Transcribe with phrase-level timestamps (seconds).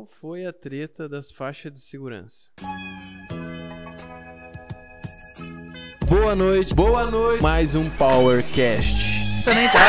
[0.00, 2.48] Qual foi a treta das faixas de segurança?
[6.08, 7.42] Boa noite, boa noite.
[7.42, 9.44] Mais um Powercast.
[9.44, 9.84] Também pode.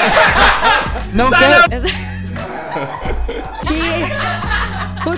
[1.16, 1.88] Não quero.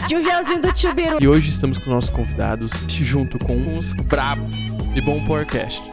[0.08, 1.18] que o gelzinho do Tibiru.
[1.20, 4.55] E hoje estamos com nossos convidados, junto com uns brabos
[4.94, 5.91] de bom Powercast.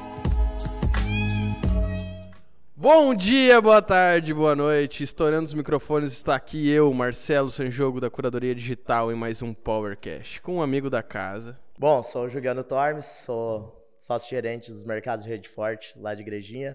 [2.83, 5.05] Bom dia, boa tarde, boa noite.
[5.05, 10.41] Estourando os microfones, está aqui eu, Marcelo Sanjogo, da Curadoria Digital, em mais um Powercast,
[10.41, 11.61] com um amigo da casa.
[11.79, 16.75] Bom, sou o Juliano Tormes, sou sócio-gerente dos mercados de Rede Forte, lá de Igrejinha.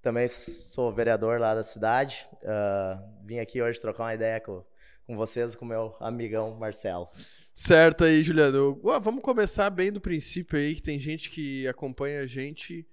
[0.00, 2.28] Também sou vereador lá da cidade.
[2.44, 4.64] Uh, vim aqui hoje trocar uma ideia com,
[5.04, 7.08] com vocês, com meu amigão Marcelo.
[7.52, 8.80] Certo aí, Juliano.
[8.84, 12.86] Ué, vamos começar bem do princípio aí, que tem gente que acompanha a gente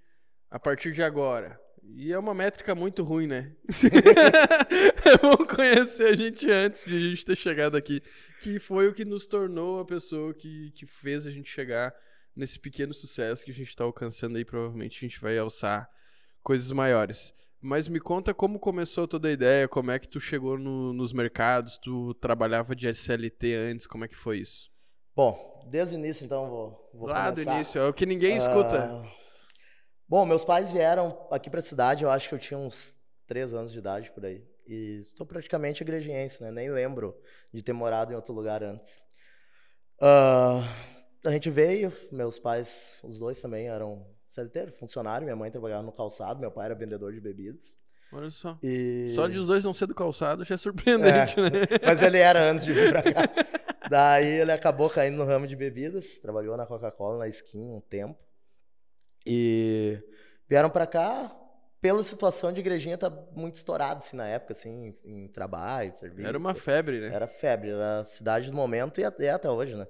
[0.50, 1.67] a partir de agora.
[1.90, 3.52] E é uma métrica muito ruim, né?
[5.04, 8.02] é bom conhecer a gente antes de a gente ter chegado aqui.
[8.40, 11.94] Que foi o que nos tornou a pessoa que, que fez a gente chegar
[12.36, 14.44] nesse pequeno sucesso que a gente está alcançando aí.
[14.44, 15.88] Provavelmente a gente vai alçar
[16.42, 17.34] coisas maiores.
[17.60, 21.12] Mas me conta como começou toda a ideia, como é que tu chegou no, nos
[21.12, 24.70] mercados, tu trabalhava de SLT antes, como é que foi isso?
[25.16, 27.50] Bom, desde o início então vou, vou Lá começar.
[27.50, 28.94] do início, é o que ninguém escuta.
[28.94, 29.17] Uh,
[30.08, 33.52] Bom, meus pais vieram aqui para a cidade, eu acho que eu tinha uns três
[33.52, 34.42] anos de idade por aí.
[34.66, 36.50] E estou praticamente igrejiense, né?
[36.50, 37.14] Nem lembro
[37.52, 39.02] de ter morado em outro lugar antes.
[40.00, 40.64] Uh,
[41.26, 45.24] a gente veio, meus pais, os dois também eram CLT, funcionário.
[45.24, 47.76] Minha mãe trabalhava no calçado, meu pai era vendedor de bebidas.
[48.10, 48.58] Olha só.
[48.62, 49.12] E...
[49.14, 51.50] Só de os dois não ser do calçado já é surpreendente, é, né?
[51.84, 53.22] Mas ele era antes de vir pra cá.
[53.90, 58.18] Daí ele acabou caindo no ramo de bebidas, trabalhou na Coca-Cola, na Skin um tempo.
[59.30, 60.02] E
[60.48, 61.30] vieram para cá
[61.80, 66.26] pela situação de igrejinha tá muito estourado assim na época assim em, em trabalho, serviço.
[66.26, 67.14] Era uma febre, né?
[67.14, 69.86] Era febre, era a cidade do momento e até, até hoje, né?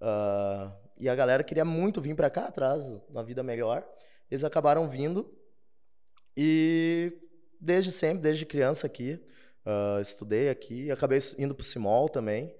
[0.00, 3.86] Uh, e a galera queria muito vir para cá atrás, uma vida melhor.
[4.30, 5.30] Eles acabaram vindo
[6.34, 7.12] e
[7.60, 9.20] desde sempre, desde criança aqui,
[9.66, 12.54] uh, estudei aqui, acabei indo pro Simol também.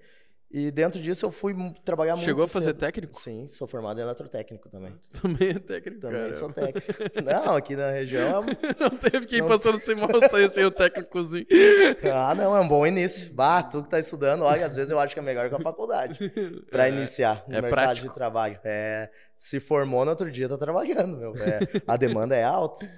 [0.51, 1.53] E dentro disso eu fui
[1.85, 2.25] trabalhar muito.
[2.25, 2.79] Chegou a fazer cedo.
[2.79, 3.19] técnico?
[3.19, 4.95] Sim, sou formado em eletrotécnico também.
[5.21, 6.35] Também é técnico, Também cara.
[6.35, 6.91] sou técnico.
[7.23, 8.43] Não, aqui na região.
[8.79, 11.45] não teve que ir passando sem mal sair sem o técnicozinho.
[12.11, 13.31] Ah, não, é um bom início.
[13.33, 15.59] Bah, tu que tá estudando, olha, às vezes eu acho que é melhor que a
[15.59, 16.17] faculdade.
[16.69, 18.07] Para é, iniciar no é mercado prático.
[18.07, 18.59] de trabalho.
[18.63, 21.35] É, se formou no outro dia, tá trabalhando, meu.
[21.37, 22.89] É, a demanda é alta.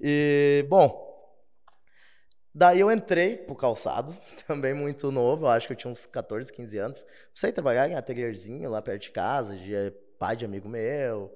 [0.00, 1.11] E, bom,
[2.54, 4.14] Daí eu entrei pro calçado,
[4.46, 7.06] também muito novo, eu acho que eu tinha uns 14, 15 anos.
[7.42, 11.34] A trabalhar em atelierzinho lá perto de casa, de pai de amigo meu.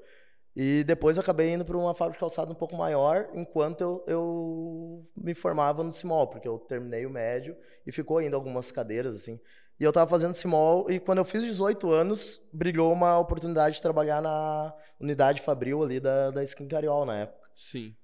[0.54, 5.06] E depois acabei indo para uma fábrica de calçado um pouco maior, enquanto eu, eu
[5.14, 7.54] me formava no Simol, porque eu terminei o médio
[7.86, 9.38] e ficou ainda algumas cadeiras, assim.
[9.78, 13.82] E eu estava fazendo Simol, e quando eu fiz 18 anos, brilhou uma oportunidade de
[13.82, 17.46] trabalhar na unidade Fabril ali da, da Skin Cariol na época.
[17.54, 17.94] Sim.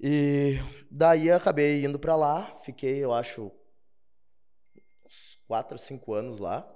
[0.00, 0.58] E
[0.90, 3.50] daí eu acabei indo para lá, fiquei, eu acho,
[5.04, 6.68] uns 4, 5 anos lá.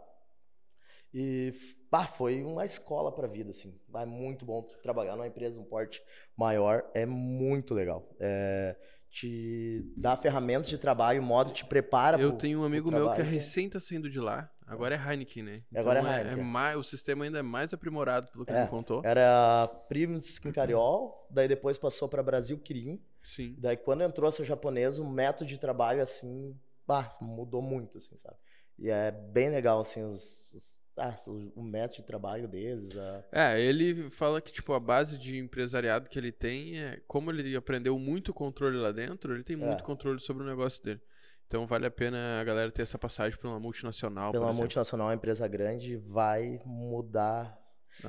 [1.13, 1.53] E
[1.91, 3.79] bah, foi uma escola para vida, assim.
[3.95, 6.03] É muito bom trabalhar numa empresa, um porte
[6.37, 8.09] maior, é muito legal.
[8.21, 8.77] É,
[9.11, 13.21] te dá ferramentas de trabalho, modo te prepara Eu pro, tenho um amigo meu que
[13.21, 14.51] é recém tá saindo de lá.
[14.67, 15.63] Agora é Heineken, né?
[15.75, 16.45] Agora é Então Heineken.
[16.45, 19.03] mais, o sistema ainda é mais aprimorado, pelo que ele É, me contou.
[19.03, 23.01] Era Primus Skin Cariol, daí depois passou para Brasil Kirin.
[23.23, 23.55] Sim.
[23.59, 26.55] Daí quando entrou essa japonesa, o método de trabalho assim,
[26.87, 28.37] bah, mudou muito, assim, sabe?
[28.79, 31.15] E é bem legal assim os, os ah,
[31.57, 33.25] o, método de trabalho deles, a...
[33.33, 37.55] É, ele fala que, tipo, a base de empresariado que ele tem é como ele
[37.57, 39.87] aprendeu muito controle lá dentro, ele tem muito É.
[39.87, 41.01] controle sobre o negócio dele.
[41.47, 45.15] Então vale a pena a galera ter essa passagem por uma multinacional, pela multinacional, uma
[45.15, 47.59] empresa grande, vai mudar.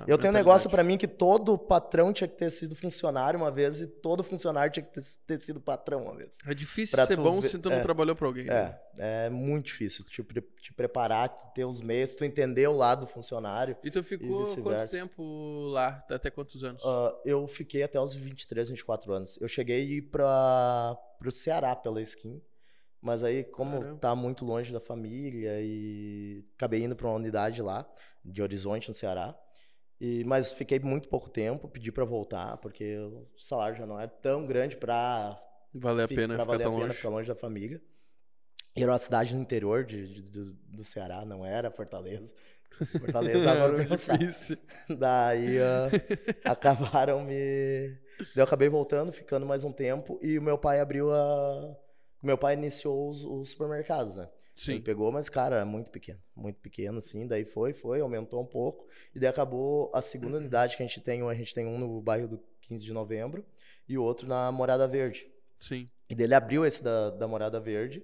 [0.08, 3.50] Eu tenho um negócio pra mim que todo patrão tinha que ter sido funcionário uma
[3.50, 6.30] vez e todo funcionário tinha que ter, ter sido patrão uma vez.
[6.46, 7.82] É difícil pra ser bom ver- se tu não é.
[7.82, 8.46] trabalhou pra alguém.
[8.46, 8.78] né?
[8.98, 10.24] É, é muito difícil te,
[10.62, 13.76] te preparar, ter os meios, tu entender o lado do funcionário.
[13.84, 14.98] E tu ficou quanto vice-versa.
[14.98, 15.24] tempo
[15.72, 16.04] lá?
[16.10, 16.84] Até quantos anos?
[16.86, 19.38] Ah, eu fiquei até os 23, 24 anos.
[19.42, 22.40] Eu cheguei a ir para o Ceará pela skin,
[23.02, 24.00] mas aí, como Caramba.
[24.00, 27.90] tá muito longe da família, e acabei indo para uma unidade lá,
[28.24, 29.36] de Horizonte, no Ceará.
[30.00, 34.10] E, mas fiquei muito pouco tempo, pedi para voltar, porque o salário já não era
[34.10, 35.38] tão grande para
[35.74, 36.96] Vale a pena pra ficar valer tão a pena longe.
[36.96, 37.82] ficar longe da família.
[38.76, 42.34] E era uma cidade no interior de, de- do, do Ceará, não era Fortaleza.
[43.00, 44.20] Fortaleza Era pensar.
[44.20, 44.58] difícil.
[44.90, 45.96] Daí ah,
[46.46, 47.34] acabaram me.
[48.34, 51.76] Daí eu acabei voltando, ficando mais um tempo, e o meu pai abriu a.
[52.22, 54.30] Meu pai iniciou os, os supermercados, né?
[54.60, 54.74] Sim.
[54.74, 56.20] Ele pegou, mas, cara, era muito pequeno.
[56.36, 57.26] Muito pequeno, assim.
[57.28, 58.86] Daí foi, foi, aumentou um pouco.
[59.16, 61.22] E daí acabou a segunda unidade que a gente tem.
[61.28, 63.46] A gente tem um no bairro do 15 de novembro
[63.88, 65.26] e outro na Morada Verde.
[65.60, 65.86] Sim.
[66.10, 68.04] E daí ele abriu esse da, da Morada Verde.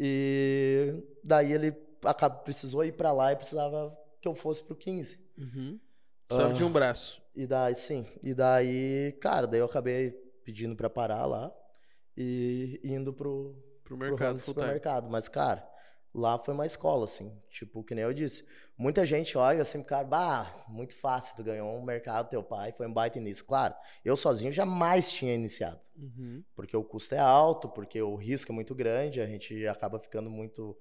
[0.00, 1.74] E daí ele
[2.04, 5.18] acaba, precisou ir pra lá e precisava que eu fosse pro 15.
[5.38, 5.78] Uhum.
[6.26, 6.56] Precisava Ah.
[6.56, 7.20] de um braço.
[7.34, 8.06] E daí, sim.
[8.22, 10.10] E daí, cara, daí eu acabei
[10.44, 11.52] pedindo pra parar lá
[12.16, 13.54] e indo pro,
[13.84, 14.40] Pro pro mercado time.
[14.44, 15.08] supermercado.
[15.10, 15.66] Mas, cara,
[16.14, 17.32] lá foi uma escola, assim.
[17.50, 18.44] Tipo, que nem eu disse.
[18.76, 22.86] Muita gente olha assim, cara, bah, muito fácil, tu ganhou um mercado, teu pai foi
[22.86, 23.44] um baita início.
[23.44, 23.74] Claro,
[24.04, 25.80] eu sozinho jamais tinha iniciado.
[25.96, 26.42] Uhum.
[26.54, 30.30] Porque o custo é alto, porque o risco é muito grande, a gente acaba ficando
[30.30, 30.76] muito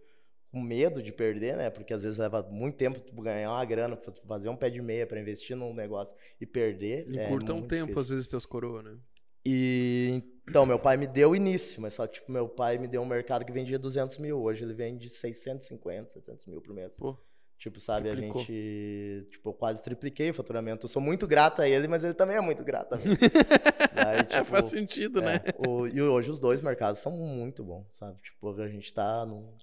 [0.52, 1.70] com medo de perder, né?
[1.70, 3.98] Porque às vezes leva muito tempo tu ganhar uma grana,
[4.28, 7.10] fazer um pé de meia pra investir num negócio e perder.
[7.10, 8.02] E é curta um tempo, difícil.
[8.02, 8.98] às vezes, teus coroa, né?
[9.46, 13.02] E então, meu pai me deu início, mas só que, tipo, meu pai me deu
[13.02, 14.42] um mercado que vendia 200 mil.
[14.42, 16.98] Hoje ele vende 650, 700 mil por mês.
[16.98, 17.18] Pô,
[17.58, 18.42] Tipo, sabe, triplicou.
[18.42, 19.28] a gente.
[19.30, 20.86] Tipo, eu quase tripliquei o faturamento.
[20.86, 23.04] Eu sou muito grato a ele, mas ele também é muito grato a mim.
[23.94, 25.36] Daí, tipo, faz sentido, né?
[25.46, 28.20] é, o- e hoje os dois mercados são muito bons, sabe?
[28.24, 29.56] Tipo, a gente tá num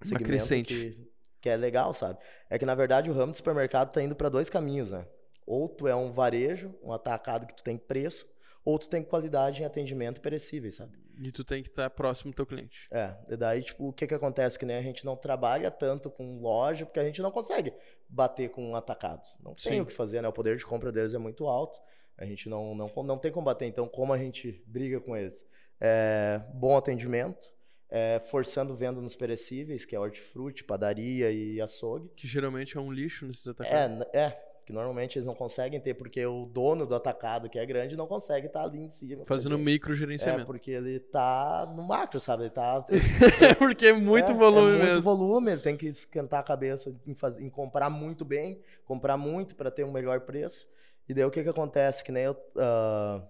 [0.00, 0.68] segmento crescente.
[0.72, 1.10] que,
[1.40, 2.20] que é legal, sabe?
[2.48, 5.04] É que, na verdade, o ramo de supermercado tá indo para dois caminhos, né?
[5.44, 8.28] Ou tu é um varejo, um atacado que tu tem preço,
[8.64, 10.98] ou tu tem qualidade em atendimento perecíveis, sabe?
[11.22, 12.86] E tu tem que estar próximo do teu cliente.
[12.90, 14.58] É, e daí, tipo, o que que acontece?
[14.58, 17.74] Que nem a gente não trabalha tanto com loja, porque a gente não consegue
[18.08, 19.22] bater com um atacado.
[19.42, 19.80] Não tem Sim.
[19.82, 20.28] o que fazer, né?
[20.28, 21.78] O poder de compra deles é muito alto.
[22.16, 23.66] A gente não, não, não tem como bater.
[23.66, 25.44] Então, como a gente briga com eles?
[25.78, 27.50] É, bom atendimento,
[27.90, 32.08] é, forçando venda nos perecíveis, que é hortifruti, padaria e açougue.
[32.16, 33.96] Que geralmente é um lixo nesses É, atacados.
[33.98, 34.38] n- é,
[34.70, 38.06] que normalmente eles não conseguem ter, porque o dono do atacado, que é grande, não
[38.06, 39.24] consegue estar ali em cima.
[39.26, 40.46] Fazendo porque- micro É, gerenciamento.
[40.46, 42.44] porque ele tá no macro, sabe?
[42.44, 42.84] Ele tá
[43.42, 45.02] É, porque é muito é, volume é muito mesmo.
[45.02, 49.70] volume, ele tem que esquentar a cabeça em, em comprar muito bem, comprar muito para
[49.70, 50.68] ter um melhor preço.
[51.08, 52.04] E daí o que que acontece?
[52.04, 53.20] Que nem eu ah,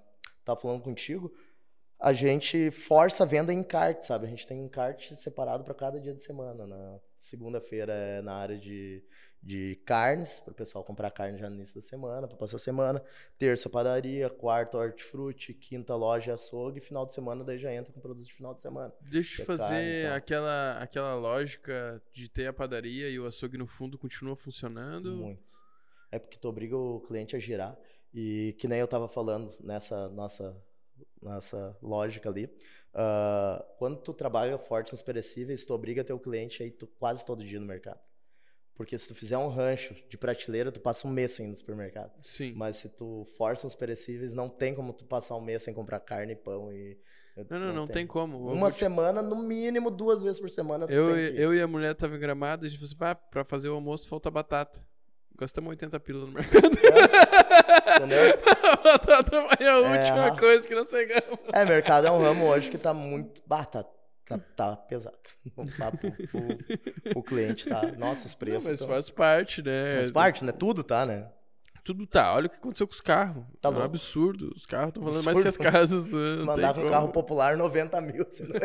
[0.45, 1.33] tava falando contigo,
[1.99, 4.27] a gente força a venda em encarte, sabe?
[4.27, 6.67] A gente tem encarte separado para cada dia de semana.
[6.67, 9.02] Na segunda-feira é na área de,
[9.43, 12.61] de carnes, para o pessoal comprar carne já no início da semana, para passar a
[12.61, 13.02] semana.
[13.38, 14.28] Terça, padaria.
[14.28, 15.55] Quarta, hortifruti.
[15.55, 16.81] Quinta, loja, açougue.
[16.81, 18.93] Final de semana, daí já entra com produtos de final de semana.
[19.00, 20.17] Deixa eu é carne e fazer tal.
[20.17, 25.17] aquela, aquela lógica de ter a padaria e o açougue no fundo continua funcionando.
[25.17, 25.58] Muito.
[26.11, 27.78] É porque tu obriga o cliente a girar.
[28.12, 30.56] E que nem eu tava falando nessa nossa,
[31.22, 32.50] nossa lógica ali.
[32.95, 37.25] Ah, quando tu trabalha forte nos perecíveis, tu obriga teu cliente a ir tu- quase
[37.25, 38.01] todo dia no mercado.
[38.75, 41.57] Porque se tu fizer um rancho de prateleira, tu passa um mês sem ir no
[41.57, 42.13] supermercado.
[42.25, 42.55] Sim.
[42.57, 46.01] Mas se tu força os perecíveis, não tem como tu passar um mês sem comprar
[46.01, 46.99] carne pão e...
[47.49, 48.07] Não, não, não, tem.
[48.07, 48.37] como.
[48.51, 51.67] Eu Uma te- semana, no mínimo, duas vezes por semana, Eu, tem eu e a
[51.67, 54.31] mulher tava em gramado e a gente falou assim, "Pá, pra fazer o almoço falta
[54.31, 54.85] batata.
[55.41, 56.67] Gastamos 80 pila no mercado.
[57.97, 58.39] Entendeu?
[58.63, 60.37] a batata foi a última aham.
[60.37, 61.39] coisa que nós pegamos.
[61.53, 63.41] É, mercado é um ramo hoje que tá muito.
[63.49, 63.85] Ah, tá,
[64.29, 65.17] tá, tá pesado.
[65.57, 67.83] Não tá pro, pro- pro cliente, tá?
[67.97, 68.65] Nossa, os Não, preços.
[68.67, 69.95] mas tão- faz parte, né?
[69.95, 70.53] faz parte, né?
[70.53, 71.27] Tudo tá, né?
[71.85, 72.35] Tudo tá.
[72.35, 73.44] Olha o que aconteceu com os carros.
[73.61, 73.87] Tá é um louco.
[73.87, 74.53] absurdo.
[74.55, 76.12] Os carros estão falando mais que as casas.
[76.12, 76.37] né?
[76.37, 78.25] Não Mandar com um carro popular 90 mil.
[78.41, 78.61] Né?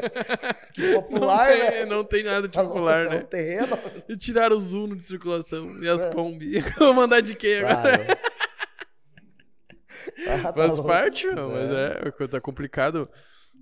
[0.74, 1.86] Que não popular, tem, né?
[1.86, 3.20] não tem nada de Tá louco, popular, é um né?
[3.22, 3.78] terreno.
[4.10, 6.12] E tiraram os Uno de circulação e as É.
[6.12, 6.60] Kombi.
[6.78, 8.06] Vou mandar de quê agora?
[8.06, 8.20] Claro.
[10.28, 10.88] Ah, tá Faz louco.
[10.88, 12.24] parte, mas É.
[12.24, 13.10] é, tá complicado.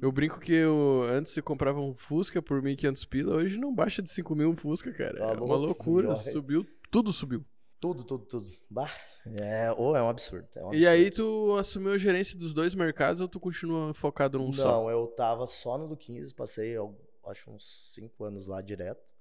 [0.01, 4.01] Eu brinco que eu, antes você comprava um Fusca por 1.500 pila, hoje não baixa
[4.01, 5.17] de 5 mil um Fusca, cara.
[5.17, 6.15] Tá é uma louco, loucura.
[6.15, 7.45] Subiu, tudo subiu.
[7.83, 8.49] Tudo, tudo, tudo.
[8.69, 8.89] Bah,
[9.25, 10.47] é, ou é um absurdo.
[10.55, 11.49] é um E aí absurdo.
[11.51, 14.89] tu assumiu a gerência dos dois mercados ou tu continua focado num Não, só?
[14.89, 19.13] eu tava só no do 15, passei, eu acho, uns 5 anos lá direto.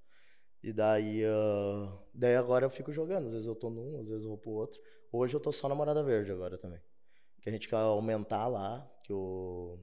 [0.63, 3.27] E daí, ah, daí agora eu fico jogando.
[3.27, 4.81] Às vezes eu tô num, às vezes eu vou pro outro.
[5.11, 6.79] Hoje eu tô só na Morada Verde agora também.
[7.41, 9.77] Que a gente quer aumentar lá, que o...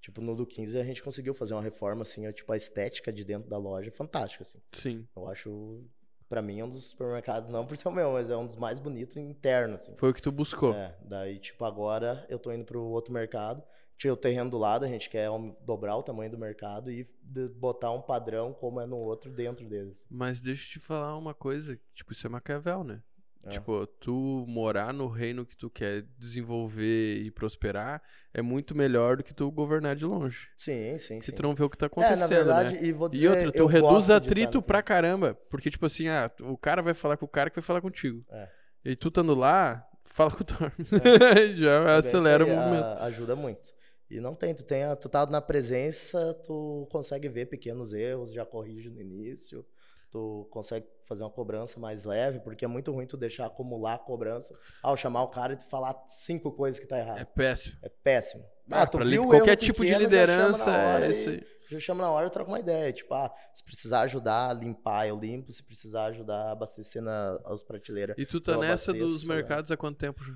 [0.00, 3.24] Tipo, no do 15 a gente conseguiu fazer uma reforma, assim, tipo, a estética de
[3.24, 4.60] dentro da loja é fantástica, assim.
[4.72, 5.08] Sim.
[5.16, 5.84] Eu acho,
[6.32, 8.56] pra mim, é um dos supermercados, não por ser o meu, mas é um dos
[8.56, 9.94] mais bonitos interno, assim.
[9.96, 10.72] Foi o que tu buscou.
[10.74, 13.62] É, daí, tipo, agora eu tô indo pro outro mercado.
[13.98, 15.28] Tinha o terreno do lado, a gente quer
[15.60, 17.06] dobrar o tamanho do mercado e
[17.56, 20.06] botar um padrão como é no outro dentro deles.
[20.10, 23.02] Mas deixa eu te falar uma coisa, tipo, isso é Maquiavel, né?
[23.44, 23.50] É.
[23.50, 28.00] Tipo, tu morar no reino que tu quer desenvolver e prosperar
[28.32, 30.48] é muito melhor do que tu governar de longe.
[30.56, 31.36] Sim, sim, Porque sim.
[31.36, 32.84] tu não vê o que tá é, acontecendo, na verdade, né?
[32.84, 35.34] e vou dizer, E outra, tu reduz atrito pra caramba.
[35.50, 38.24] Porque, tipo assim, ah, o cara vai falar com o cara que vai falar contigo.
[38.30, 38.48] É.
[38.84, 40.90] E tu estando lá, fala com o Tormes.
[41.58, 42.84] Já É acelera o movimento.
[42.84, 43.70] a- ajuda muito.
[44.10, 48.44] E não tem, tu, tem tu tá na presença, tu consegue ver pequenos erros, já
[48.44, 49.64] corrige no início.
[50.10, 53.98] tu consegue fazer uma cobrança mais leve, porque é muito ruim tu deixar acumular a
[53.98, 57.26] cobrança ao chamar o cara e tu falar cinco coisas que tá É errado.
[57.26, 57.76] péssimo.
[57.82, 58.44] É, péssimo.
[58.70, 61.46] Ah, tu pra viu qualquer tipo de pequeno, chama liderança é isso aí.
[61.70, 62.92] Já chama na hora e troca uma ideia.
[62.92, 65.50] Tipo, ah, se precisar ajudar a limpar, eu limpo.
[65.50, 68.16] Se precisar ajudar a abastecer na, as prateleiras.
[68.18, 70.34] E tu tá nessa abasteço, dos mercados há quanto tempo já?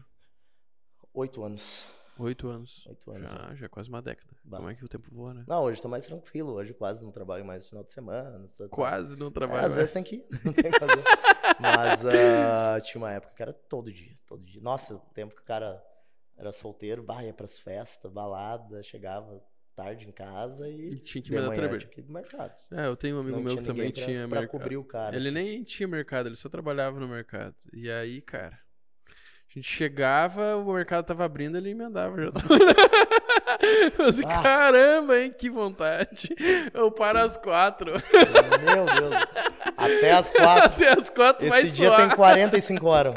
[1.13, 1.85] Oito anos.
[2.19, 2.87] Oito anos.
[2.87, 3.29] Oito anos.
[3.31, 4.31] Já, já é quase uma década.
[4.45, 4.57] Bah.
[4.59, 5.45] Como é que o tempo voa, né?
[5.47, 6.53] Não, hoje tô mais tranquilo.
[6.55, 8.49] Hoje quase não trabalho mais no final de semana.
[8.53, 9.75] só- Quase não É, trabalha às mais.
[9.75, 11.03] vezes tem que ir, não tem que fazer.
[11.61, 14.61] Mas ah, tinha uma época que era todo dia, todo dia.
[14.61, 15.83] Nossa, o tempo que o cara
[16.37, 19.43] era solteiro, bah, ia pras festas, balada, chegava
[19.75, 21.79] tarde em casa E e tinha que me dar trabalho.
[21.79, 22.55] tinha que ir pro mercado.
[22.73, 24.49] É, eu tenho um amigo não meu que também pra, tinha mercado.
[24.49, 25.15] cobrir o cara.
[25.17, 25.35] Ele assim.
[25.35, 27.55] nem tinha mercado, ele só trabalhava no mercado.
[27.75, 28.59] E aí, cara,
[29.57, 32.31] a gente chegava, o mercado tava abrindo, ele emendava já.
[33.99, 34.43] Eu assim, Ah.
[34.43, 36.29] caramba, hein, que vontade.
[36.75, 37.93] Eu paro às quatro.
[37.93, 39.23] Meu Deus.
[39.77, 40.65] Até as quatro.
[40.67, 42.01] Até às quatro vai Esse dia suar.
[42.09, 43.15] tem 45 horas.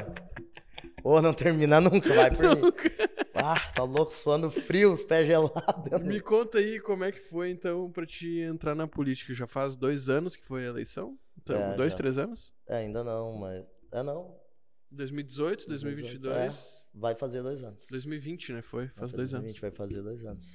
[1.04, 2.62] Ô, não termina nunca, vai por mim.
[3.36, 6.00] Ah, tá louco, suando frio, os pés gelados.
[6.02, 9.34] Me conta aí como é que foi, então, pra te entrar na política.
[9.34, 11.18] Já faz dois anos que foi a eleição?
[11.42, 11.98] Então, É, dois, já.
[11.98, 12.54] três anos?
[12.68, 13.64] É, ainda não, mas.
[13.92, 14.36] É não.
[14.92, 17.88] 2018, 2022, Vai fazer dois anos.
[17.92, 18.62] 2020, né?
[18.62, 19.60] Foi, faz dois 2020 anos.
[19.62, 20.46] vai fazer dois anos.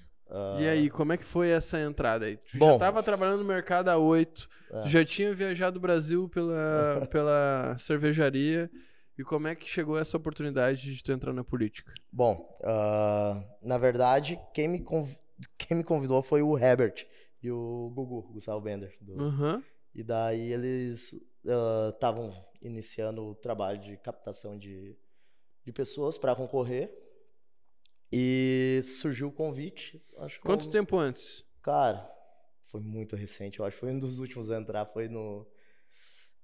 [0.59, 2.37] E Ah, aí, como é que foi essa entrada aí?
[2.39, 2.79] Tu já Bom.
[2.79, 4.89] tava trabalhando no mercado há oito, É.
[4.89, 6.55] já tinha viajado o Brasil pela,
[7.11, 8.71] pela cervejaria.
[9.17, 11.93] E como é que chegou essa oportunidade de tu entrar na política?
[12.11, 15.15] Bom, ah, na verdade, quem me, conv-
[15.57, 17.07] quem me convidou foi o Herbert
[17.41, 18.97] e o Gugu, Gustavo Bender.
[19.01, 19.63] do- Aham.
[19.95, 21.15] E daí eles
[21.95, 22.35] estavam
[22.67, 24.97] iniciando o trabalho de captação de,
[25.65, 26.93] de pessoas para concorrer.
[28.13, 30.05] E surgiu o convite.
[30.43, 31.45] Quanto eu- tempo antes?
[31.63, 32.09] Cara,
[32.71, 33.59] foi muito recente.
[33.59, 34.87] Eu acho que foi um dos últimos a entrar.
[34.87, 35.47] Foi no.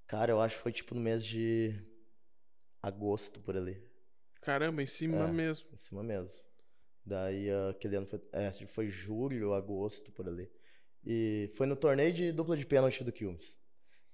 [0.07, 1.75] Cara, eu acho que foi tipo no mês de
[2.83, 3.81] agosto por ali.
[4.41, 5.33] Caramba, em cima É.
[5.33, 5.69] mesmo.
[5.73, 6.41] Em cima mesmo.
[7.05, 10.51] Daí ah, aquele ano foi, é, foi julho, agosto, por ali.
[11.05, 13.60] E foi no torneio de dupla de pênalti do Quilmes.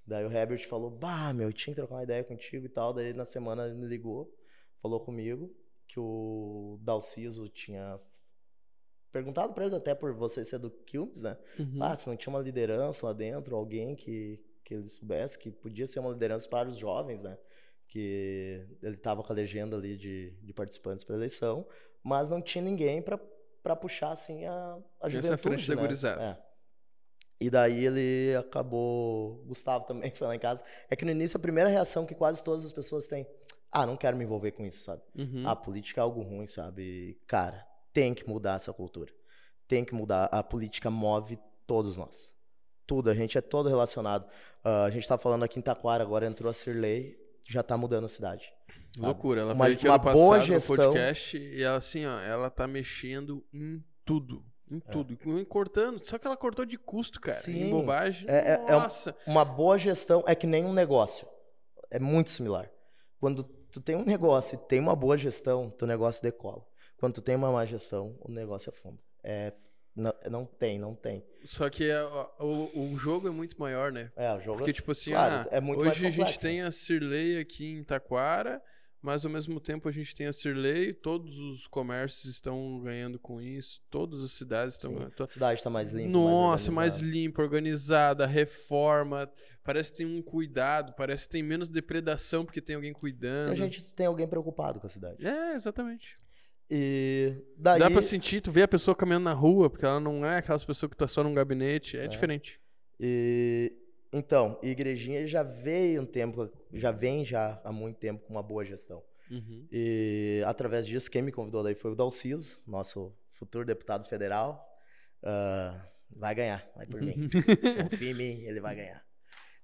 [0.07, 2.93] Daí o Herbert falou, bah, meu, eu tinha que trocar uma ideia contigo e tal.
[2.93, 4.33] Daí na semana ele me ligou,
[4.81, 5.53] falou comigo
[5.89, 7.99] que o Dalciso tinha
[9.13, 11.37] perguntado pra eles até por você ser do Quilmes, né?
[11.59, 11.83] Uhum.
[11.83, 15.87] Ah, se não tinha uma liderança lá dentro, alguém que, que ele soubesse que podia
[15.87, 17.37] ser uma liderança para os jovens, né?
[17.89, 21.67] Que ele estava com a legenda ali de, de participantes para eleição,
[22.03, 25.83] mas não tinha ninguém para puxar assim a, a Essa juventude, frente da né?
[25.83, 26.23] gurizada.
[26.23, 26.46] É.
[27.41, 30.65] E daí ele acabou, Gustavo também foi lá em casa.
[30.89, 33.27] É que no início a primeira reação que quase todas as pessoas têm,
[33.71, 35.03] ah, não quero me envolver com isso, sabe?
[35.15, 35.47] Uhum.
[35.47, 37.19] A política é algo ruim, sabe?
[37.27, 39.13] Cara, tem que mudar essa cultura.
[39.69, 40.25] Tem que mudar.
[40.33, 42.35] A política move todos nós.
[42.87, 44.27] Tudo, a gente é todo relacionado.
[44.65, 47.17] Ah, a gente tá falando aqui em Taquara, agora entrou a Cirlei,
[47.47, 48.45] já tá mudando a cidade.
[48.95, 49.07] sabe?
[49.09, 49.43] Loucura.
[49.43, 50.77] Ela Uma- aqui uma ano boa no gestão.
[50.77, 54.43] podcast e ela assim, ó, ela tá mexendo em tudo.
[54.71, 55.17] Em tudo.
[55.41, 56.05] E Cortando.
[56.05, 57.37] Só que ela cortou de custo, cara.
[57.37, 57.43] Em É.
[57.65, 57.71] Sim.
[57.71, 58.29] bobagem.
[58.29, 59.17] É- é- é Nossa.
[59.27, 61.27] Uma boa gestão é que nem um negócio.
[61.91, 62.69] É muito similar.
[63.21, 66.65] Quando tu tem um negócio e tem uma boa gestão, teu negócio decola.
[66.99, 68.99] Quando tu tem uma má gestão, o negócio afunda.
[69.23, 69.53] É,
[69.95, 71.25] não, não tem, não tem.
[71.45, 72.03] Só que é,
[72.41, 74.11] o, o jogo é muito maior, né?
[74.17, 76.71] É, o jogo Porque, tipo assim, claro, ah, é muito hoje a gente tem a
[76.71, 78.63] Cirlei aqui em Taquara,
[79.07, 83.41] mas ao mesmo tempo a gente tem a Cirlei, todos os comércios estão ganhando com
[83.41, 84.97] isso, todas as cidades estão Sim.
[84.97, 85.13] ganhando.
[85.15, 86.11] Então, A cidade tá mais limpa.
[86.11, 87.19] Nossa, mais, organizada.
[87.19, 89.31] limpa, organizada, reforma.
[89.63, 93.53] Parece que tem um cuidado, parece que tem menos depredação porque tem alguém cuidando.
[93.53, 95.25] A gente tem alguém preocupado com a cidade.
[95.25, 96.17] É, exatamente.
[96.69, 97.79] E daí.
[97.79, 100.65] Dá pra sentir, tu vê a pessoa caminhando na rua, porque ela não é aquelas
[100.65, 102.09] pessoas que tá só num gabinete, é, É.
[102.09, 102.61] diferente.
[102.99, 103.73] E,
[104.17, 108.65] então, Igrejinha já veio um tempo, já vem já há muito tempo com uma boa
[108.65, 109.03] gestão.
[109.31, 109.67] Uhum.
[109.71, 114.65] E através disso, quem me convidou daí foi o Dalciso, nosso futuro deputado federal.
[115.23, 117.29] Ah, vai ganhar, vai por mim.
[117.91, 119.05] Confia em mim, ele vai ganhar.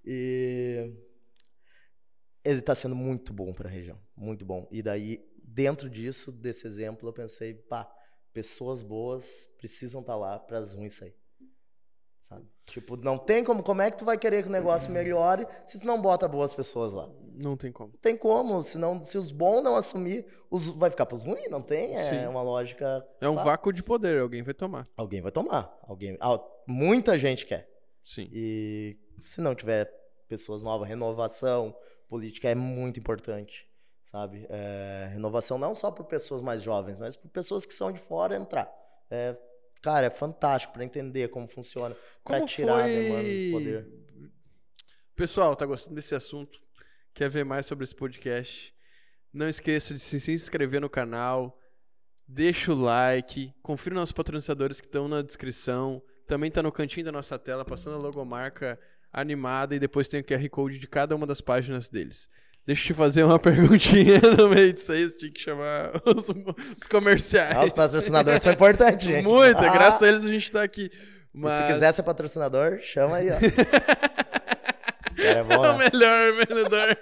[0.05, 0.93] E
[2.45, 4.69] ele tá sendo muito bom para a região, muito bom.
[4.71, 7.89] E daí, dentro disso, desse exemplo, eu pensei, pá,
[8.33, 11.15] pessoas boas precisam estar lá para as ruins sair.
[12.33, 12.47] Sabe?
[12.67, 15.79] Tipo, não tem como, como é que tu vai querer que o negócio melhore se
[15.81, 17.09] tu não bota boas pessoas lá?
[17.35, 17.91] Não tem como.
[17.93, 21.61] Não tem como, senão, se os bons não assumir, os, vai ficar pros ruins, não
[21.61, 21.95] tem?
[21.97, 22.27] É Sim.
[22.27, 23.05] uma lógica.
[23.21, 23.43] É um Tá.
[23.43, 24.89] vácuo de poder, alguém vai tomar.
[24.97, 25.77] Alguém vai tomar.
[25.83, 27.69] Alguém, ah, muita gente quer.
[28.03, 28.29] Sim.
[28.33, 29.91] E se não tiver
[30.29, 31.75] pessoas novas, renovação
[32.09, 33.67] política é muito importante,
[34.05, 34.47] sabe?
[34.49, 38.37] É, renovação não só por pessoas mais jovens, mas por pessoas que são de fora
[38.37, 38.71] entrar.
[39.11, 39.37] É,
[39.83, 44.03] cara, é fantástico para entender como funciona, para tirar a foi demanda do poder.
[45.15, 46.59] Pessoal, tá gostando desse assunto?
[47.13, 48.73] Quer ver mais sobre esse podcast?
[49.33, 51.59] Não esqueça de se se inscrever no canal,
[52.27, 56.03] deixa o like, confira nossos patrocinadores que estão na descrição.
[56.27, 58.79] Também tá no cantinho da nossa tela, passando a logomarca
[59.13, 62.29] animada e depois tem o QR Code de cada uma das páginas deles.
[62.67, 66.29] Deixa eu te fazer uma perguntinha no meio disso aí, você tinha que chamar os,
[66.29, 67.57] os comerciais.
[67.57, 69.25] Ah, os patrocinadores são importantes, gente.
[69.25, 70.91] Muito, Ah, graças a eles a gente tá aqui.
[71.33, 71.55] Mas...
[71.55, 73.37] Se quiser ser patrocinador, chama aí, ó.
[75.17, 75.91] É bom, É o né?
[75.93, 76.99] melhor vendedor.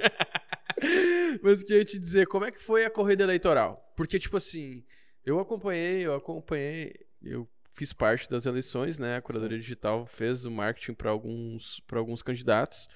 [1.43, 3.93] Mas o que eu ia te dizer, como é que foi a corrida eleitoral?
[3.97, 4.85] Porque, tipo assim,
[5.25, 9.17] eu acompanhei, eu acompanhei, eu fiz parte das eleições, né?
[9.17, 12.89] A Curadoria Digital fez o marketing para alguns, pra alguns candidatos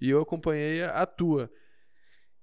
[0.00, 1.50] e eu acompanhei a tua.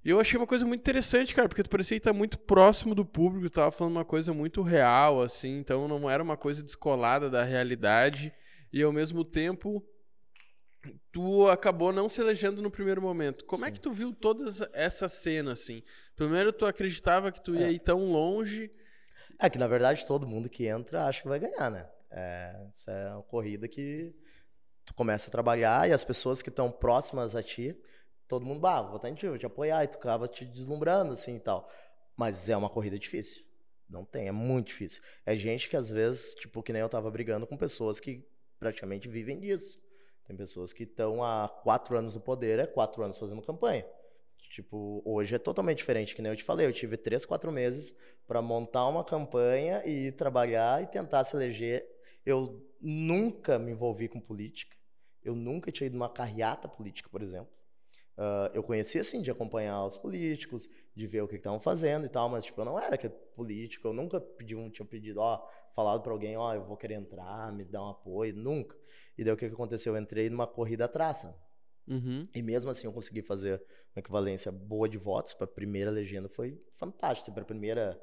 [0.03, 3.06] E eu achei uma coisa muito interessante, cara, porque tu parecia estar muito próximo do
[3.06, 7.29] público, tu tava falando uma coisa muito real, assim, então não era uma coisa descolada
[7.29, 8.34] da realidade
[8.72, 9.86] e ao mesmo tempo
[11.12, 13.46] tu acabou não se elegendo no primeiro momento.
[13.46, 15.84] Como é que tu viu toda essa cena, assim?
[16.15, 18.72] Primeiro, tu acreditava que tu ia ir tão longe.
[19.38, 21.89] É que, na verdade, todo mundo que entra acha que vai ganhar, né?
[22.12, 24.13] É, isso é uma corrida que
[24.86, 27.77] tu começa a trabalhar e as pessoas que estão próximas a ti,
[28.29, 31.39] todo mundo, bah, vou votar em te apoiar, e tu acaba te deslumbrando, assim, e
[31.39, 31.69] tal.
[32.15, 33.43] Mas é uma corrida difícil.
[33.89, 35.01] Não tem, é muito difícil.
[35.25, 38.24] É gente que, às vezes, tipo, que nem eu tava brigando com pessoas que
[38.59, 39.79] praticamente vivem disso.
[40.27, 43.83] Tem pessoas que estão há quatro anos no poder, é quatro anos fazendo campanha.
[44.51, 46.67] Tipo, hoje é totalmente diferente, que nem eu te falei.
[46.67, 51.83] Eu tive três, quatro meses para montar uma campanha e trabalhar e tentar se eleger.
[52.24, 54.75] Eu nunca me envolvi com política.
[55.24, 57.58] Eu nunca tinha ido numa carreata política, por exemplo.
[58.21, 62.09] Ah, eu conhecia, assim, de acompanhar os políticos, de ver o que estavam fazendo e
[62.09, 63.88] tal, mas, tipo, eu não era que político.
[63.88, 65.41] Eu nunca pedi um, tinha pedido, ó,
[65.73, 68.35] falado para alguém, ó, eu vou querer entrar, me dar um apoio.
[68.35, 68.77] Nunca.
[69.17, 69.95] E daí o que que aconteceu?
[69.95, 71.33] Eu entrei numa corrida traça.
[71.88, 72.27] Uhum.
[72.35, 73.63] E mesmo assim eu consegui fazer
[73.95, 76.27] uma equivalência boa de votos para a primeira legenda.
[76.27, 77.97] Foi fantástico, para a primeira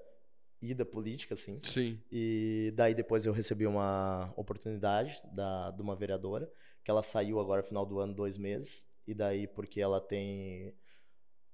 [0.62, 1.60] ida política, assim.
[1.62, 2.00] Sim.
[2.10, 6.50] E daí depois eu recebi uma oportunidade da, de uma vereadora,
[6.82, 8.85] que ela saiu agora final do ano, dois meses.
[9.06, 10.74] E daí porque ela tem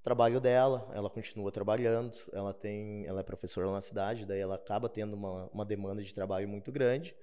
[0.02, 4.88] trabalho dela, ela continua trabalhando, ela tem, ela é professora na cidade, daí ela acaba
[4.88, 7.14] tendo uma, uma demanda de trabalho muito grande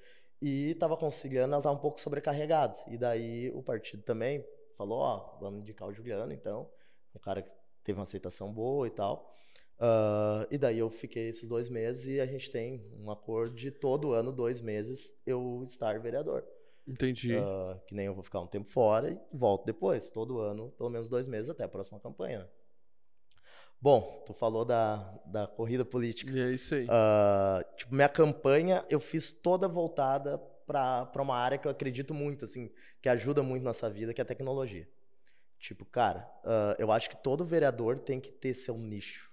[0.41, 2.75] e estava conciliando, ela estava um pouco sobrecarregada.
[2.87, 4.45] E daí o partido também
[4.77, 6.69] falou, ó, vamos indicar o Juliano, então,
[7.13, 7.51] um cara que
[7.83, 9.33] teve uma aceitação boa e tal.
[9.79, 13.71] Ah, e daí eu fiquei esses dois meses e a gente tem um acordo de
[13.71, 16.45] todo ano, dois meses, eu estar vereador.
[16.89, 17.35] Entendi.
[17.35, 20.89] Ah, que nem eu vou ficar um tempo fora e volto depois, todo ano, pelo
[20.89, 22.49] menos dois meses até a próxima campanha.
[23.81, 26.31] Bom, tu falou da, da corrida política.
[26.31, 26.87] E é isso aí.
[26.89, 32.45] Ah, tipo, minha campanha eu fiz toda voltada para uma área que eu acredito muito,
[32.45, 32.71] assim,
[33.01, 34.87] que ajuda muito nossa vida, que é a tecnologia.
[35.57, 39.29] Tipo, cara, ah, eu acho que todo vereador tem que ter seu nicho.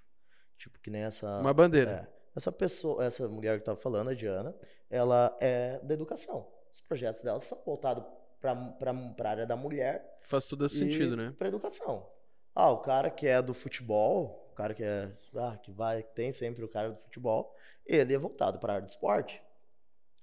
[0.59, 1.40] Tipo, que nem essa.
[1.40, 2.09] Uma bandeira.
[2.12, 2.16] É.
[2.37, 4.55] Essa pessoa, essa mulher que tava falando, a Diana,
[4.90, 6.47] ela é da educação.
[6.76, 8.04] Os projetos dela são voltados
[8.38, 11.34] para a área da mulher Faz todo esse e sentido, né?
[11.38, 12.06] Para educação.
[12.54, 16.32] Ah, o cara que é do futebol, o cara que é, ah, que vai, tem
[16.32, 19.42] sempre o cara do futebol, ele é voltado para a área do esporte.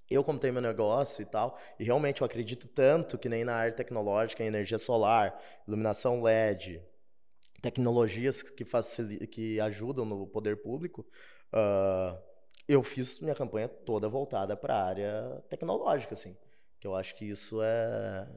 [0.07, 3.55] Eu, como tenho meu negócio e tal, e realmente eu acredito tanto que nem na
[3.55, 6.83] área tecnológica, em energia solar, iluminação LED,
[7.63, 9.07] tecnologias que, facil...
[9.27, 11.03] que ajudam no poder público,
[11.51, 12.15] ah,
[12.67, 16.37] eu fiz minha campanha toda voltada para a área tecnológica, assim.
[16.83, 18.27] Que eu acho que isso é,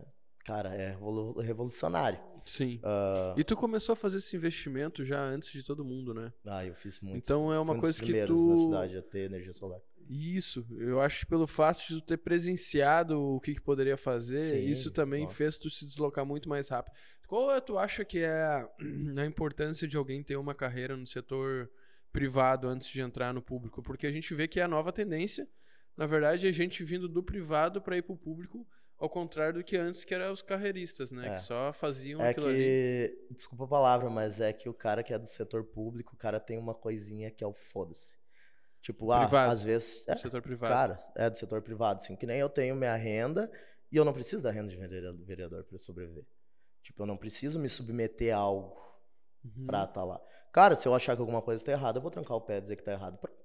[0.45, 2.21] cara, é revolu- revolucionário.
[2.45, 2.79] Sim.
[2.85, 6.33] Ah, E tu começou a fazer esse investimento já antes de todo mundo, né?
[6.47, 7.17] ah, eu fiz muito.
[7.17, 9.81] Então é uma um coisa que tu- na cidade a ter energia solar.
[10.09, 14.39] Isso, eu acho que pelo fato de tu ter presenciado o que, que poderia fazer,
[14.39, 15.35] Sim, isso também nossa.
[15.35, 16.95] fez tu se deslocar muito mais rápido.
[17.27, 18.69] Qual é, tu acha que é a,
[19.21, 21.69] a importância de alguém ter uma carreira no setor
[22.13, 23.83] privado antes de entrar no público?
[23.83, 25.49] Porque a gente vê que é a nova tendência,
[25.97, 28.67] na verdade, é gente vindo do privado para ir pro público,
[28.99, 31.27] ao contrário do que antes, que eram os carreiristas, né?
[31.29, 31.31] É.
[31.35, 32.57] Que só faziam É aquilo ali.
[32.59, 36.19] que, desculpa a palavra, mas é que o cara que é do setor público, o
[36.19, 38.17] cara tem uma coisinha que é o foda-se.
[38.81, 40.07] Tipo, ah, às vezes.
[40.07, 40.73] É, do setor privado.
[40.73, 43.51] cara, é do setor privado, assim, que nem eu tenho minha renda
[43.91, 44.77] e eu não preciso da renda de
[45.25, 46.25] vereador- para sobreviver.
[46.83, 48.77] Tipo, eu não preciso me submeter a algo
[49.45, 49.67] Uhum.
[49.67, 50.21] pra estar lá.
[50.53, 52.61] Cara, se eu achar que alguma coisa está errada, eu vou trancar o pé e
[52.63, 53.36] dizer que tá errado, pronto.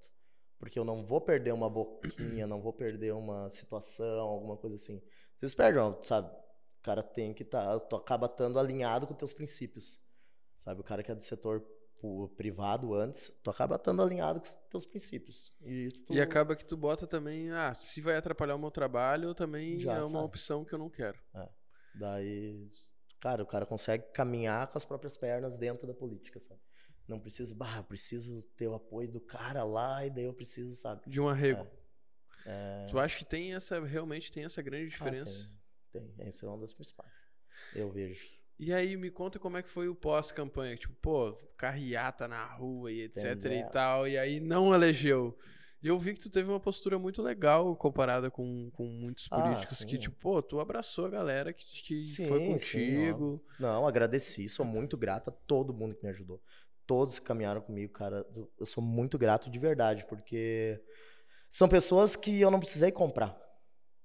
[0.61, 5.01] Porque eu não vou perder uma boquinha, não vou perder uma situação, alguma coisa assim.
[5.35, 6.29] Vocês perdem, sabe?
[6.29, 9.99] O cara tem que estar, tu acaba estando alinhado com teus princípios.
[10.59, 11.65] Sabe, o cara que é do setor
[12.37, 15.51] privado antes, tu acaba estando alinhado com os teus princípios.
[15.61, 19.33] E, tu, E acaba que tu bota também, ah, se vai atrapalhar o meu trabalho,
[19.33, 20.25] também Já é uma sabe.
[20.25, 21.19] opção que eu não quero.
[21.95, 22.69] Daí,
[23.19, 26.59] Cara, o cara consegue caminhar com as próprias pernas dentro da política, sabe?
[27.07, 30.75] Não preciso, bah, eu preciso ter o apoio do cara lá e daí eu preciso,
[30.75, 31.01] sabe?
[31.09, 31.67] De um arrego.
[32.45, 35.49] É, Tu acha que tem essa, realmente tem essa grande ah, diferença?
[35.91, 36.27] tem, tem.
[36.27, 37.11] Essa é uma das principais.
[37.75, 38.25] Eu vejo.
[38.57, 40.75] E aí, me conta como é que foi o pós-campanha.
[40.77, 43.69] Tipo, pô, carreata na rua e etc Tem, e é.
[43.69, 44.07] tal.
[44.07, 45.37] E aí não elegeu.
[45.81, 49.41] E eu vi que tu teve uma postura muito legal comparada com, com muitos Ah,
[49.41, 49.97] políticos que, sim.
[49.97, 53.43] tipo, pô, tu abraçou a galera que, que Sim, foi sim, contigo.
[53.59, 56.39] Não, agradeci, sou muito grato a todo mundo que me ajudou.
[56.91, 58.27] Todos que caminharam comigo, cara,
[58.59, 60.77] eu sou muito grato de verdade, porque
[61.49, 63.33] são pessoas que eu não precisei comprar.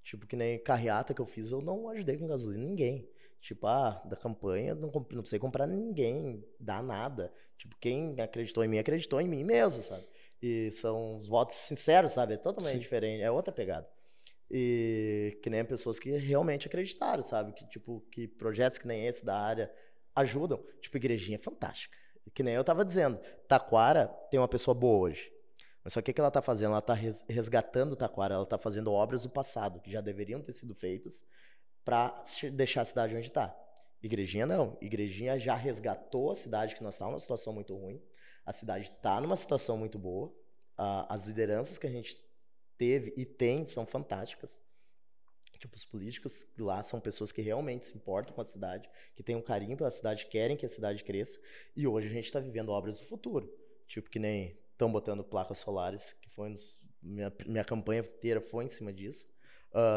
[0.04, 3.10] Tipo, que nem carreata que eu fiz, eu não ajudei com gasolina ninguém.
[3.40, 7.32] Tipo, ah, da campanha, não, não precisei comprar ninguém, dá nada.
[7.58, 10.06] Tipo, quem acreditou em mim, acreditou em mim mesmo, sabe?
[10.40, 12.34] E são os votos sinceros, sabe?
[12.34, 12.78] É totalmente Sim.
[12.78, 13.90] diferente, é outra pegada.
[14.48, 17.52] E que nem pessoas que realmente acreditaram, sabe?
[17.52, 19.68] Que, tipo, que projetos que nem esse da área
[20.14, 20.64] ajudam.
[20.80, 22.05] Tipo, igrejinha é fantástica.
[22.36, 23.18] Que nem eu tava dizendo,
[23.48, 25.32] Taquara tem uma pessoa boa hoje.
[25.82, 26.72] Mas só que que ela tá fazendo?
[26.72, 30.52] Ela tá res- resgatando Taquara, ela tá fazendo obras do passado, que já deveriam ter
[30.52, 31.24] sido feitas
[31.82, 32.22] para
[32.52, 33.56] deixar a cidade onde tá.
[34.02, 34.76] Igrejinha não.
[34.82, 38.02] Igrejinha já resgatou a cidade, que nós estávamos numa situação muito ruim.
[38.44, 40.30] A cidade tá numa situação muito boa.
[41.08, 42.22] As lideranças que a gente
[42.76, 44.60] teve e tem são fantásticas.
[45.66, 49.34] Tipo, os políticos lá são pessoas que realmente se importam com a cidade, que têm
[49.34, 51.40] um carinho pela cidade, querem que a cidade cresça.
[51.74, 53.52] E hoje a gente está vivendo obras do futuro.
[53.88, 58.64] Tipo, que nem estão botando placas solares, que foi dos- minha, minha campanha inteira foi
[58.64, 59.26] em cima disso.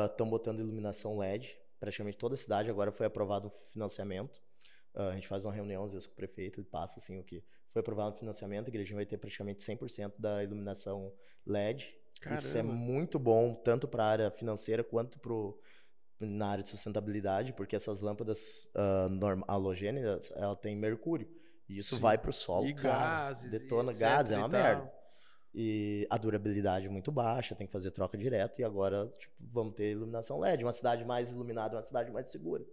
[0.10, 1.56] Estão botando iluminação LED.
[1.80, 4.42] Praticamente toda a cidade agora foi aprovado um financiamento.
[4.96, 7.24] Ah, a gente faz uma reunião às vezes com o prefeito, ele passa assim o
[7.24, 11.14] que foi aprovado um financiamento, a igreja vai ter praticamente 100% da iluminação
[11.46, 11.96] LED.
[12.32, 12.74] Isso é Caramba.
[12.74, 15.58] muito bom, tanto para a área financeira quanto pro,
[16.20, 18.70] na área de sustentabilidade, porque essas lâmpadas
[19.12, 21.28] norm- halogênicas, ela tem mercúrio.
[21.68, 22.02] E isso Sim.
[22.02, 24.92] vai pro solo, E cara, gases, detona gás, é uma merda.
[25.54, 28.60] E a durabilidade é muito baixa, tem que fazer troca direto.
[28.60, 30.64] E agora tipo, vamos ter iluminação LED.
[30.64, 32.64] Uma cidade mais iluminada, uma cidade mais segura.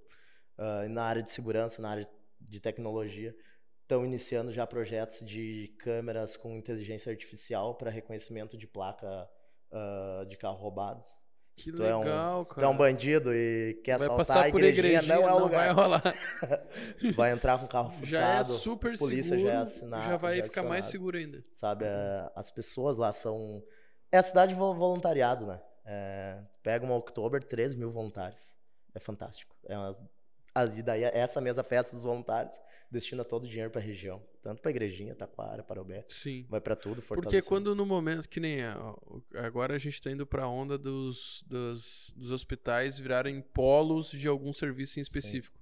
[0.84, 2.08] E na área de segurança, na área
[2.40, 3.34] de tecnologia,
[3.82, 9.28] estão iniciando já projetos de câmeras com inteligência artificial para reconhecimento de placa
[9.72, 11.02] ah, de carro roubado.
[11.54, 12.92] Que se tu é um, legal, se tu é um cara.
[12.92, 15.74] bandido e quer Vai assaltar, a igrejinha, igrejinha, não é o vai lugar.
[15.74, 16.14] rolar.
[17.16, 18.10] Vai entrar com o carro furtado.
[18.10, 19.48] Já é super polícia seguro.
[19.48, 21.42] já é assinado, já vai já é ficar mais seguro ainda.
[21.54, 21.86] sabe?
[21.86, 23.62] É, as pessoas lá são.
[24.12, 25.58] É a cidade de vol- voluntariado, né?
[25.86, 28.54] É, pega uma Oktober, 13 mil voluntários.
[28.94, 29.56] É fantástico.
[29.64, 29.96] É uma,
[30.64, 32.54] e daí, essa mesma festa dos voluntários
[32.90, 34.22] destina todo o dinheiro para a região.
[34.42, 36.04] Tanto para a igrejinha, Taquara, Parobé.
[36.08, 36.46] Sim.
[36.48, 40.10] Vai para tudo, Porque quando no momento, que nem a- o- agora a gente tá
[40.10, 45.58] indo pra onda dos, dos, dos hospitais virarem polos de algum serviço em específico.